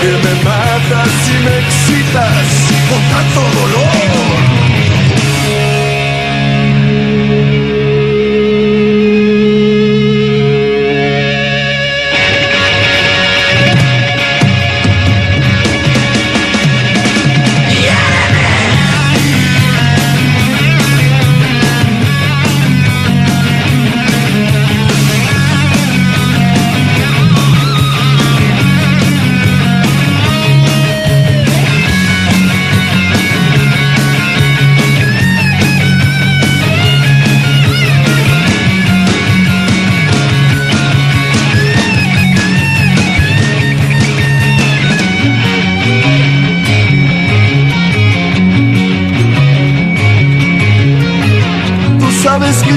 [0.00, 2.46] Que me matas y me excitas
[2.88, 5.29] con tanto dolor.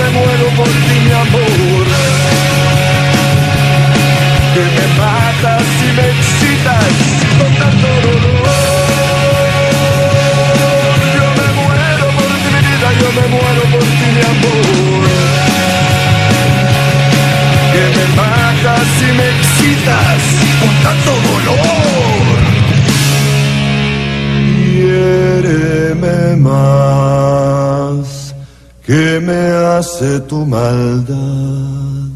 [0.00, 1.86] Me muero por ti mi amor.
[4.54, 6.94] Que me matas y me excitas
[7.38, 8.46] con tanto dolor.
[11.16, 15.04] Yo me muero por ti mi vida, yo me muero por ti mi amor.
[17.72, 20.20] Que me matas y me excitas
[20.60, 22.22] con tanto dolor.
[24.82, 27.71] Quiéreme más,
[28.92, 29.42] que me
[29.72, 32.10] hace tu maldad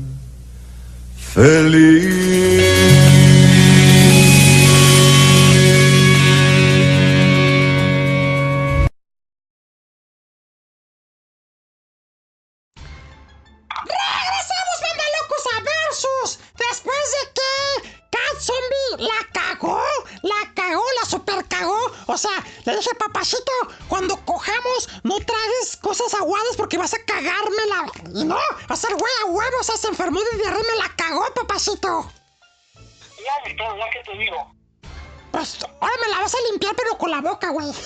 [1.34, 3.05] feliz.
[37.36, 37.72] Boca, güey.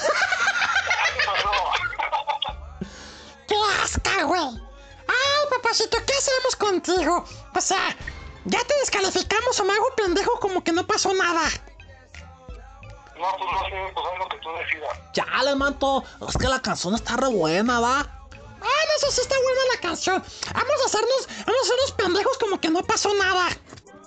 [3.48, 4.40] ¡Qué asca, güey!
[4.40, 7.24] Ay, papacito, ¿qué hacemos contigo?
[7.56, 7.96] O sea,
[8.44, 11.48] ya te descalificamos o me hago pendejo como que no pasó nada.
[13.18, 14.98] No, pues no sé, pues haz lo que tú decidas.
[15.12, 16.04] Chale, manto.
[16.28, 17.98] Es que la canción está re buena, ¿va?
[18.00, 20.22] Ah, no sé si está buena la canción.
[20.54, 23.48] Vamos a hacernos, vamos a hacernos pendejos como que no pasó nada.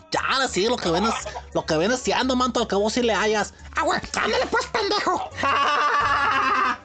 [0.10, 1.14] Chale, sí, lo que vienes,
[1.54, 3.54] lo que vienes siendo, manto, al cabo si le hayas.
[3.76, 4.68] Ah, güey, ándale pues,
[5.04, 5.30] pendejo.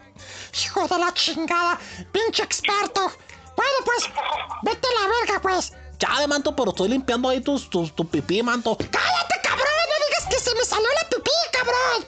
[0.65, 1.79] Hijo de la chingada,
[2.13, 3.13] pinche experto.
[3.57, 4.11] Bueno, pues,
[4.63, 5.73] vete a la verga, pues.
[5.99, 8.77] Chale, manto, pero estoy limpiando ahí tus, tus, tu pipí, manto.
[8.77, 9.67] ¡Cállate, cabrón!
[9.89, 12.07] No digas que se me salió la pipí, cabrón.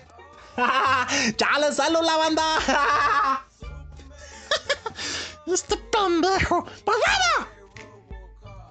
[1.36, 3.44] ¡Chale, salud la banda!
[5.46, 6.64] este pendejo.
[6.64, 7.60] Pues bueno.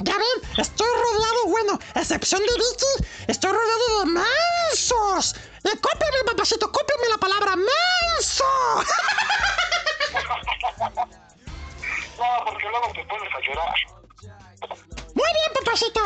[0.01, 5.35] Ya ven, estoy rodeado, bueno, a excepción de Vicky, estoy rodeado de mensos.
[5.63, 8.45] Y cópiame, papacito, cópiame la palabra menso.
[12.19, 13.73] No, porque luego te pones a llorar.
[15.15, 16.01] Muy bien, papacito.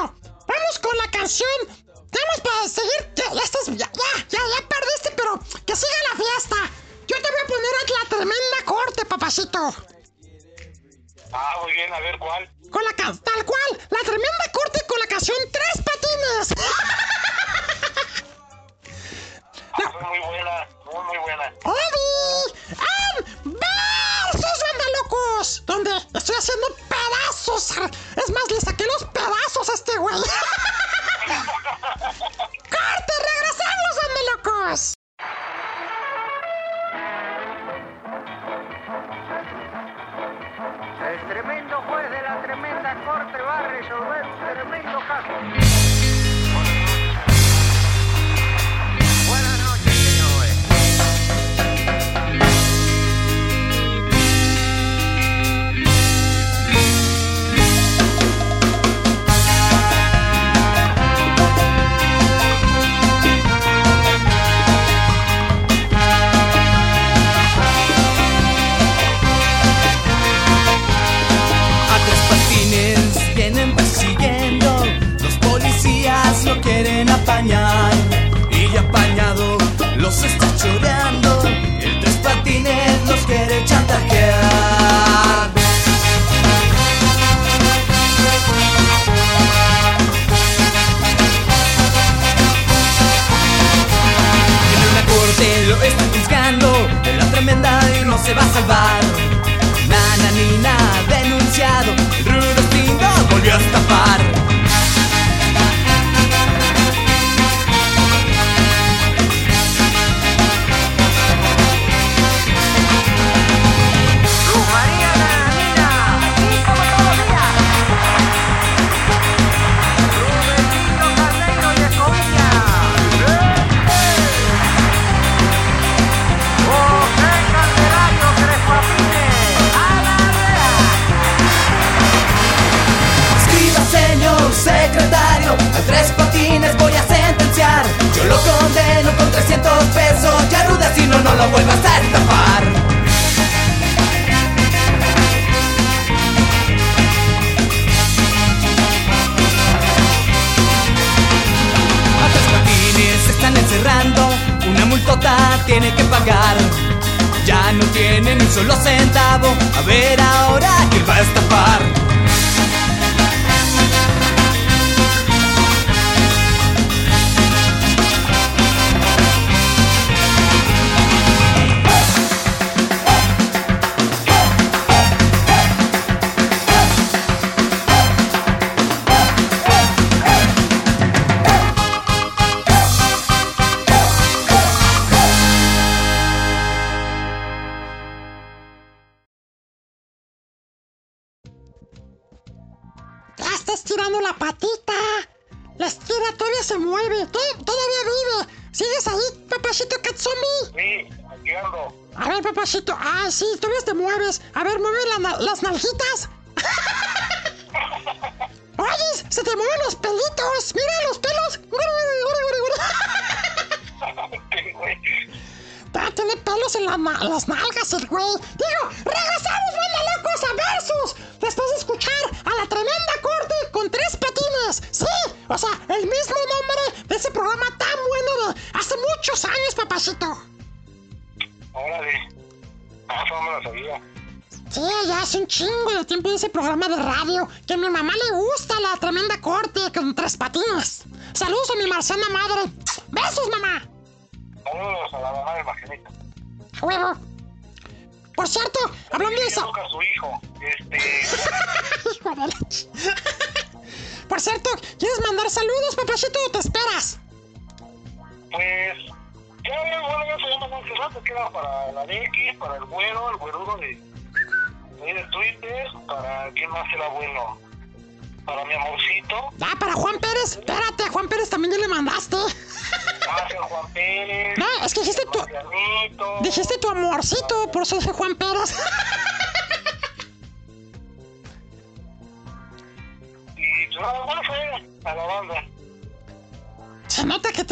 [0.48, 1.50] Vamos con la canción.
[1.68, 3.12] Vamos para seguir.
[3.16, 3.66] Ya, ya estás.
[3.66, 6.56] Ya, ya, ya, ya perdiste, pero que siga la fiesta.
[7.08, 9.74] Yo te voy a poner la tremenda corte, papacito.
[11.32, 12.48] Ah, muy bien, a ver cuál.
[12.70, 16.50] Con la tal cual, la tremenda corte con la canción Tres Patines.
[19.76, 21.52] Fue muy buena, muy, muy buena.
[21.66, 22.54] ¡Odi!
[22.70, 24.64] ¡En versus
[25.02, 25.64] locos!
[25.66, 27.72] Donde estoy haciendo pedazos.
[28.16, 30.16] Es más, le saqué los pedazos a este güey.
[32.70, 33.14] ¡Corte!
[33.34, 33.98] ¡Regresamos,
[34.36, 34.94] locos!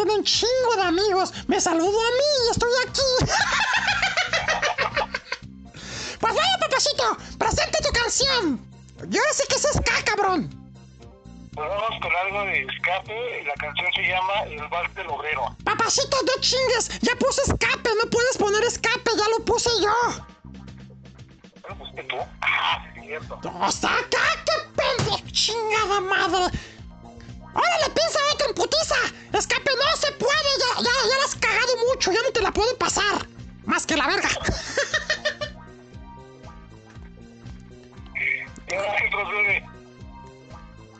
[0.03, 1.33] Tiene un chingo de amigos.
[1.47, 3.01] Me saludó a mí y estoy aquí.
[6.19, 8.71] Pues vaya, papacito, presente tu canción.
[9.11, 10.49] Y ahora sí que es ska, cabrón.
[11.53, 13.43] Vamos con algo de escape.
[13.45, 15.55] La canción se llama El Vals del Obrero.
[15.63, 16.99] Papacito, no chingues.
[17.01, 19.93] Ya puse escape, no puedes poner escape, ya lo puse yo.
[21.67, 22.17] ¿Lo pusiste tú?
[22.41, 23.41] Ah, cierto.
[23.67, 26.57] Está acá, qué pendejo, chingada madre.
[27.53, 28.95] Órale, piensa otro en putiza.
[29.33, 32.51] Escape no se puede, ya, ya, ya la has cagado mucho, ya no te la
[32.51, 33.27] puedo pasar.
[33.65, 34.29] Más que la verga.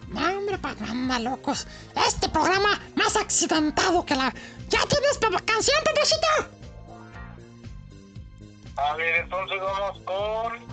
[0.07, 1.67] No, hombre, pa, anda locos.
[2.07, 4.33] Este programa más accidentado que la.
[4.67, 6.27] ¿Ya tienes canción, papacito?
[8.75, 10.71] A ver, entonces vamos con.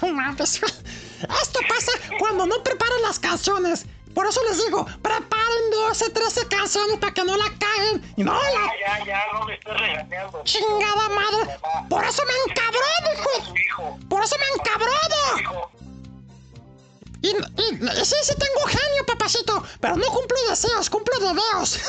[1.42, 3.86] Esto pasa cuando no preparan las canciones.
[4.16, 8.14] Por eso les digo, preparen 12, 13 canciones para que no la caguen.
[8.16, 8.50] Y no la.
[8.50, 10.42] Ya, ya, ya, no me estés regañando.
[10.44, 11.58] Chingada madre.
[11.90, 13.98] Por eso me encabrono, hijo.
[14.08, 15.70] Por eso me encabrono.
[17.20, 19.62] Y, y, sí, sí tengo genio, papacito.
[19.82, 21.78] Pero no cumplo deseos, cumplo deseos.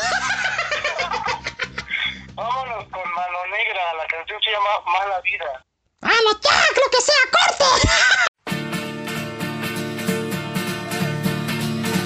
[2.36, 3.94] Vámonos con Mano Negra.
[3.94, 5.64] La canción se llama Mala Vida.
[6.02, 7.88] ¡A la lo que sea, corte!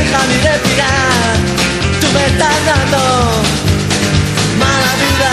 [0.00, 1.34] deja mi respirar.
[2.00, 3.00] Tú me estás dando
[4.62, 5.32] mala vida.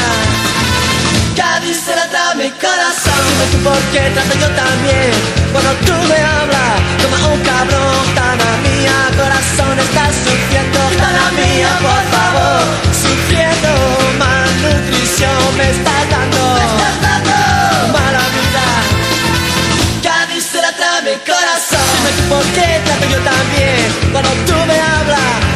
[1.39, 3.21] Cádiz se la mi corazón.
[3.27, 5.11] Dime tú por qué trato yo también.
[5.51, 8.03] Cuando tú me hablas, como un cabrón.
[8.15, 10.79] Tana mía, corazón, estás sufriendo.
[11.01, 12.61] Tana mía, por favor,
[13.03, 13.71] sufriendo.
[14.23, 16.43] Malnutrición me estás dando.
[16.59, 17.06] Mala
[22.29, 24.11] por qué trato yo también.
[24.11, 25.46] Cuando tú me hablas,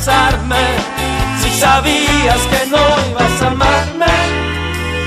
[0.00, 0.64] besarme
[1.42, 4.16] si sabías que no ibas a amarme?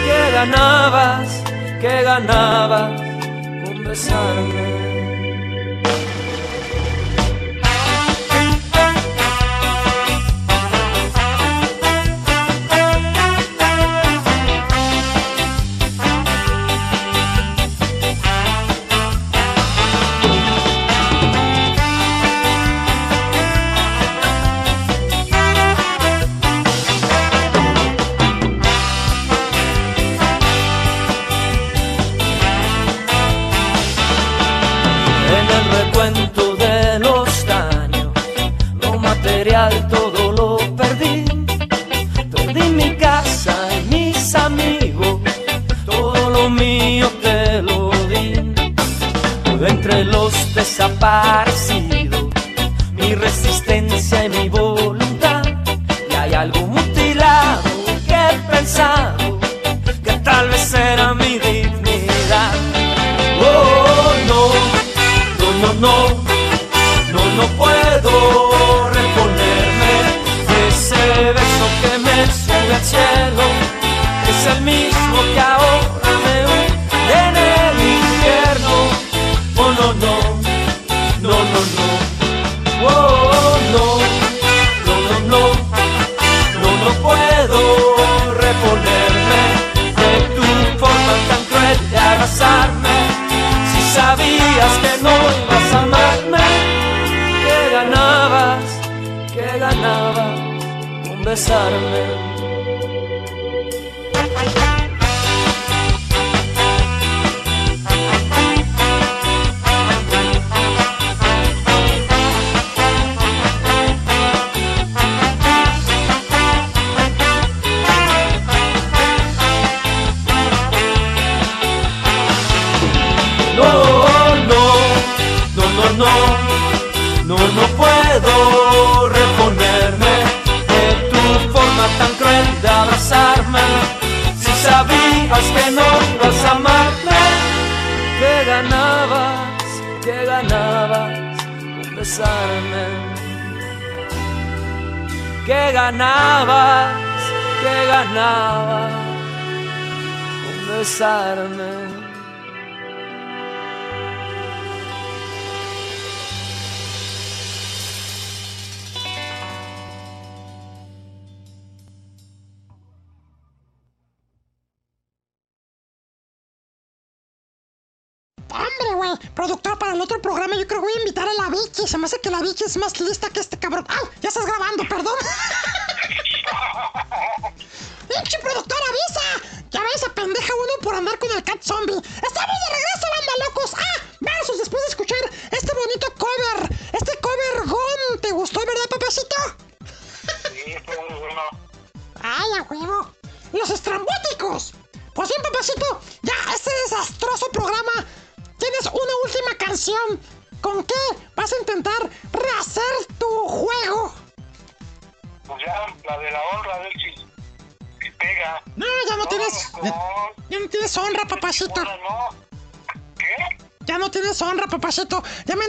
[0.05, 1.43] ¿Qué ganabas?
[1.81, 3.01] ¿Qué ganabas
[3.65, 4.82] con besarme?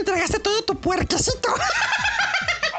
[0.05, 1.49] Entregaste todo tu puerquecito.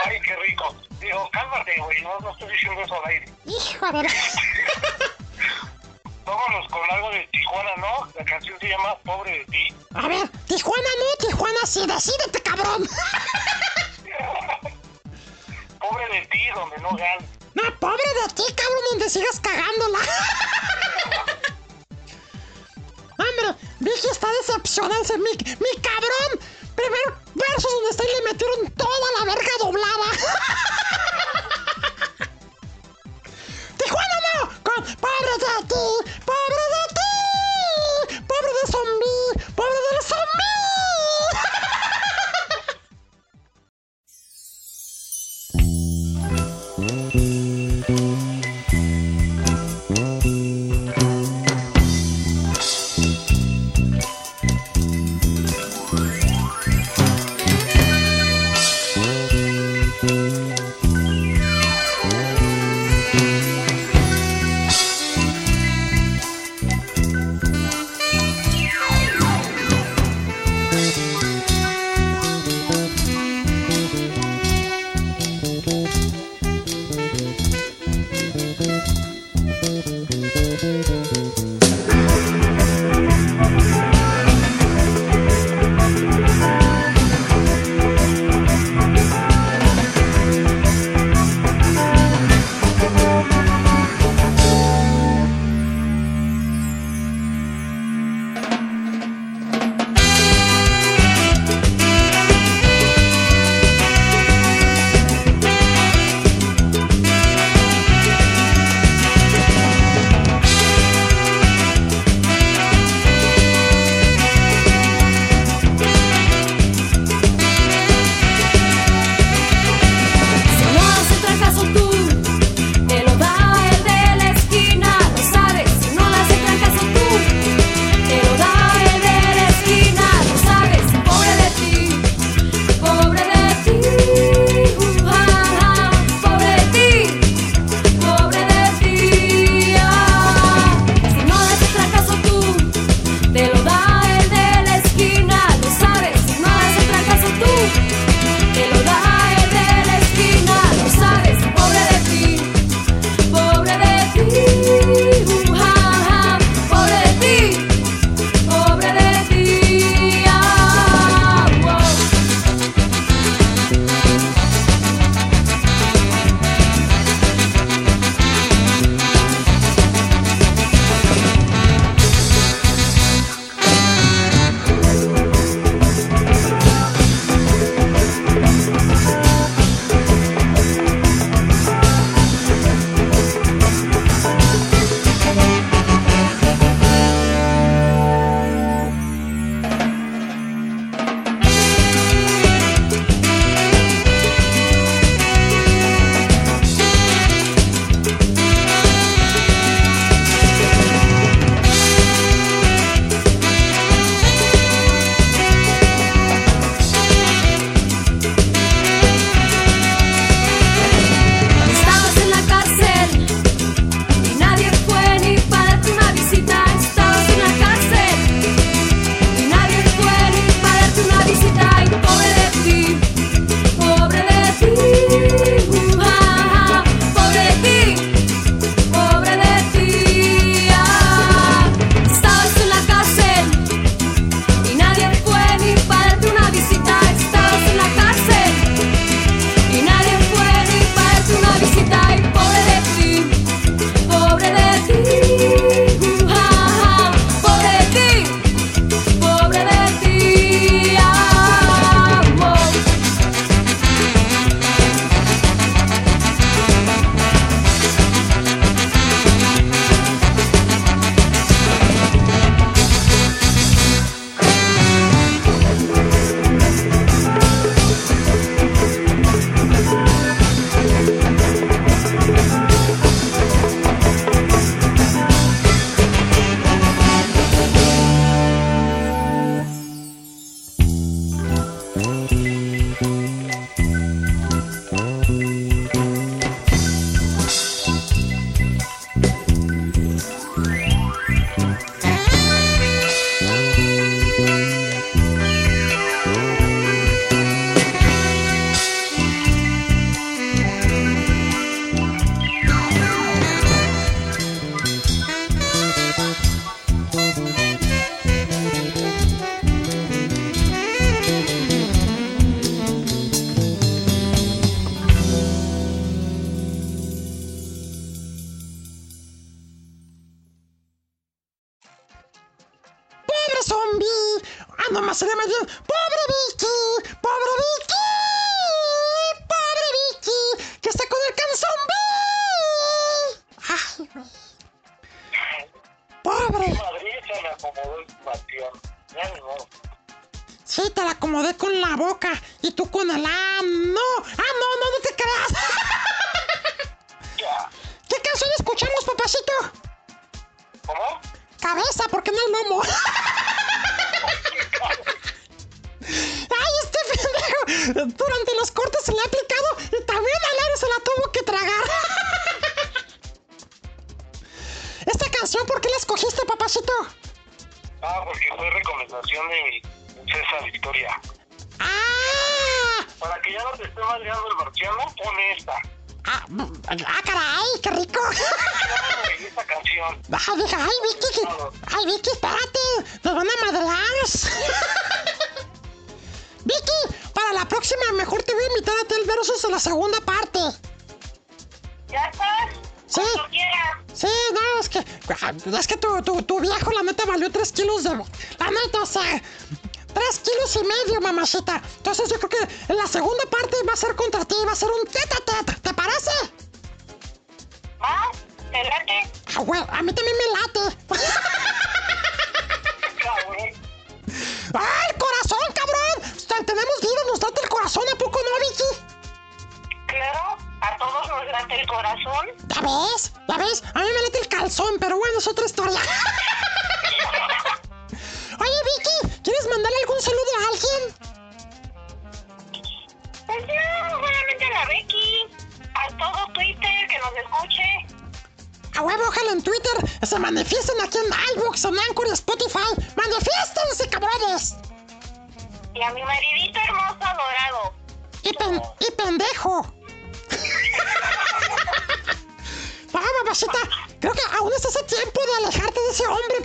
[0.05, 0.73] Ay, qué rico.
[1.01, 3.29] Digo, cálmate, güey, no, no estoy diciendo eso al aire.
[3.47, 4.09] Hijo de la...
[6.25, 8.07] Vámonos con algo de Tijuana, ¿no?
[8.17, 9.75] La canción se llama Pobre de ti.
[9.95, 12.89] A ver, Tijuana no, Tijuana sí, decídete, cabrón.
[15.81, 17.29] Pobre de ti, donde no ganes.
[17.55, 19.99] No, pobre de ti, cabrón, donde sigas cagándola.
[23.19, 25.17] Hombre, Vicky está decepcionada.
[25.19, 26.39] Mi, mi cabrón.
[26.77, 30.09] Primer verso donde está y le metieron toda la verga doblada.
[33.79, 34.41] Tijuana no.
[34.63, 35.87] Con pobre de ti,
[36.25, 37.13] pobre de ti.
[38.27, 40.56] Pobre de zombie, pobre del zombie.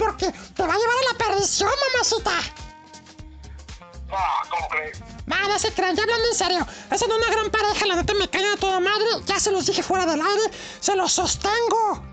[0.01, 2.31] Porque te va a llevar a la perdición, mamacita.
[4.11, 4.99] Ah, ¿cómo crees?
[5.27, 6.67] No se crean, ya hablando en serio.
[6.89, 9.05] Hacen una gran pareja, la neta me caen a toda madre.
[9.25, 10.43] Ya se los dije fuera del aire,
[10.79, 12.03] se los sostengo.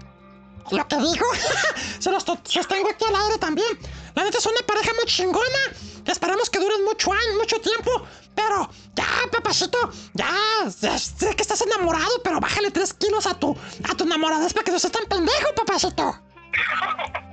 [0.70, 1.26] Lo que digo,
[1.98, 3.78] se los sostengo aquí al aire también.
[4.14, 5.62] La neta es una pareja muy chingona.
[6.04, 7.90] Esperamos que duren mucho año, mucho tiempo.
[8.34, 9.78] Pero ya, papacito,
[10.12, 10.30] ya,
[10.70, 13.56] sé que estás enamorado, pero bájale 3 kilos a tu,
[13.88, 16.20] a tu enamorada para que no seas tan pendejo, papacito.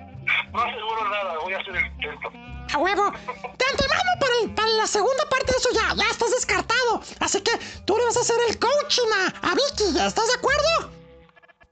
[0.56, 2.30] No aseguro nada, voy a hacer el intento.
[2.73, 3.11] A huevo.
[3.11, 7.02] De antemano para, el- para la segunda parte de eso ya, ya estás descartado.
[7.19, 7.52] Así que
[7.86, 9.98] tú le vas a hacer el coaching a, a Vicky.
[9.99, 10.91] ¿Estás de acuerdo?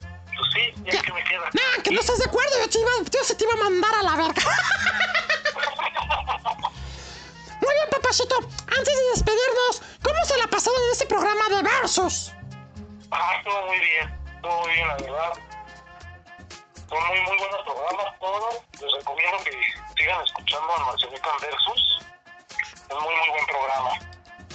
[0.02, 1.50] Pues sí, ya que me queda.
[1.54, 2.52] Nah, que no estás de acuerdo.
[2.60, 4.42] Yo, te iba, yo se te iba a mandar a la verga.
[7.62, 8.36] Muy bien, papacito.
[8.78, 12.34] Antes de despedirnos, ¿cómo se la pasaron en este programa de versos?
[13.12, 15.34] Ah, estuvo muy bien, estuvo muy bien, la verdad.
[16.94, 18.56] Son muy, muy buenos programas todos.
[18.80, 19.52] Les recomiendo que
[19.98, 22.00] sigan escuchando a Marcelican Versus.
[22.88, 23.90] Es muy, muy buen programa.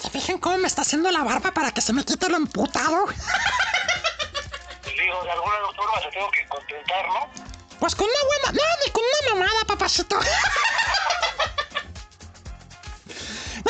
[0.01, 3.07] ¿Se fijan cómo me está haciendo la barba para que se me quite lo emputado?
[4.87, 7.29] Les digo, de alguna forma se tengo que contentar, ¿no?
[7.81, 8.53] Pues con una buena.
[8.53, 10.21] No, ni con una mamada, papacito.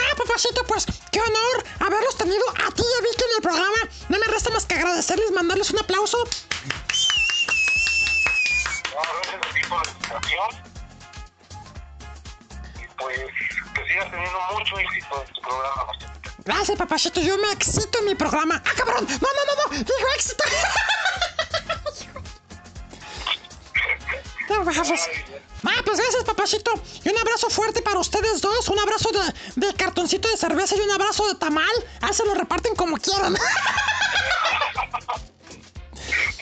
[0.01, 3.79] Ah, papacito, pues qué honor haberlos tenido a ti y a Vicky en el programa.
[4.11, 6.19] No me resta más que agradecerles, mandarles un aplauso.
[12.81, 13.19] Y pues,
[13.75, 15.93] que sigas teniendo mucho éxito en tu programa.
[16.45, 17.21] Gracias, papacito.
[17.21, 18.63] Yo me excito en mi programa.
[18.65, 19.07] ¡Ah, cabrón!
[19.09, 19.79] No, no, no, no.
[19.79, 20.45] Digo éxito.
[24.49, 26.73] No, pues, ah, pues gracias, papacito.
[27.05, 28.69] Y un abrazo fuerte para ustedes dos.
[28.71, 31.69] Un abrazo de, de cartoncito de cerveza y un abrazo de tamal.
[32.01, 33.37] Ah, se lo reparten como quieran.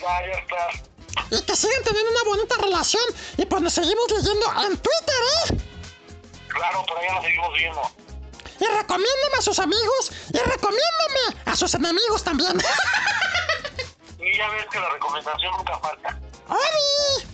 [0.00, 0.95] Ya, ya está.
[1.30, 3.04] Y que sigan teniendo una bonita relación.
[3.36, 5.60] Y pues nos seguimos leyendo en Twitter, ¿eh?
[6.48, 7.90] Claro, por allá nos seguimos viendo.
[8.60, 10.12] Y recomiéndeme a sus amigos.
[10.32, 12.56] Y recomiéndeme a sus enemigos también.
[14.18, 16.18] Y ya ves que la recomendación nunca falta.
[16.48, 17.28] ¡Oli!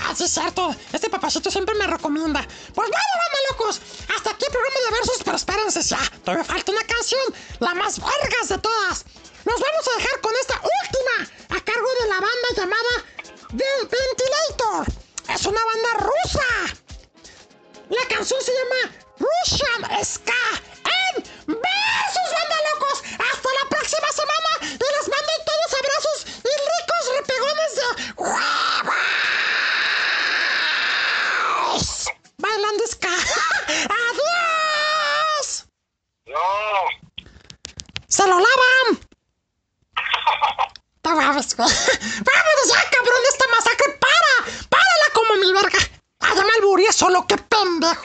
[0.00, 0.74] Ah, sí, es cierto.
[0.92, 2.40] Este papacito siempre me recomienda.
[2.74, 3.80] Pues bueno, vamos, locos.
[4.16, 6.00] Hasta aquí el programa de versos, pero espérense ya.
[6.24, 7.22] Todavía falta una canción,
[7.60, 9.04] la más vergas de todas.
[9.44, 13.04] Nos vamos a dejar con esta última, a cargo de la banda llamada
[13.54, 14.86] The Ventilator.
[15.28, 16.74] Es una banda rusa.
[17.90, 20.32] La canción se llama Russian Ska
[20.84, 23.02] en Besos, banda locos.
[23.02, 27.86] Hasta la próxima semana y les mando todos abrazos y ricos repegones de
[28.22, 28.96] huevos.
[32.38, 33.14] Bailando Ska.
[34.08, 35.66] ¡Adiós!
[36.24, 36.40] No.
[38.08, 38.98] ¡Se lo lavan!
[41.14, 43.98] Vámonos ya, cabrón, de esta masacre.
[44.00, 44.32] ¡Para!
[44.68, 45.78] ¡Párala como mi verga!
[46.20, 48.02] Además, alburía solo, qué pendejo.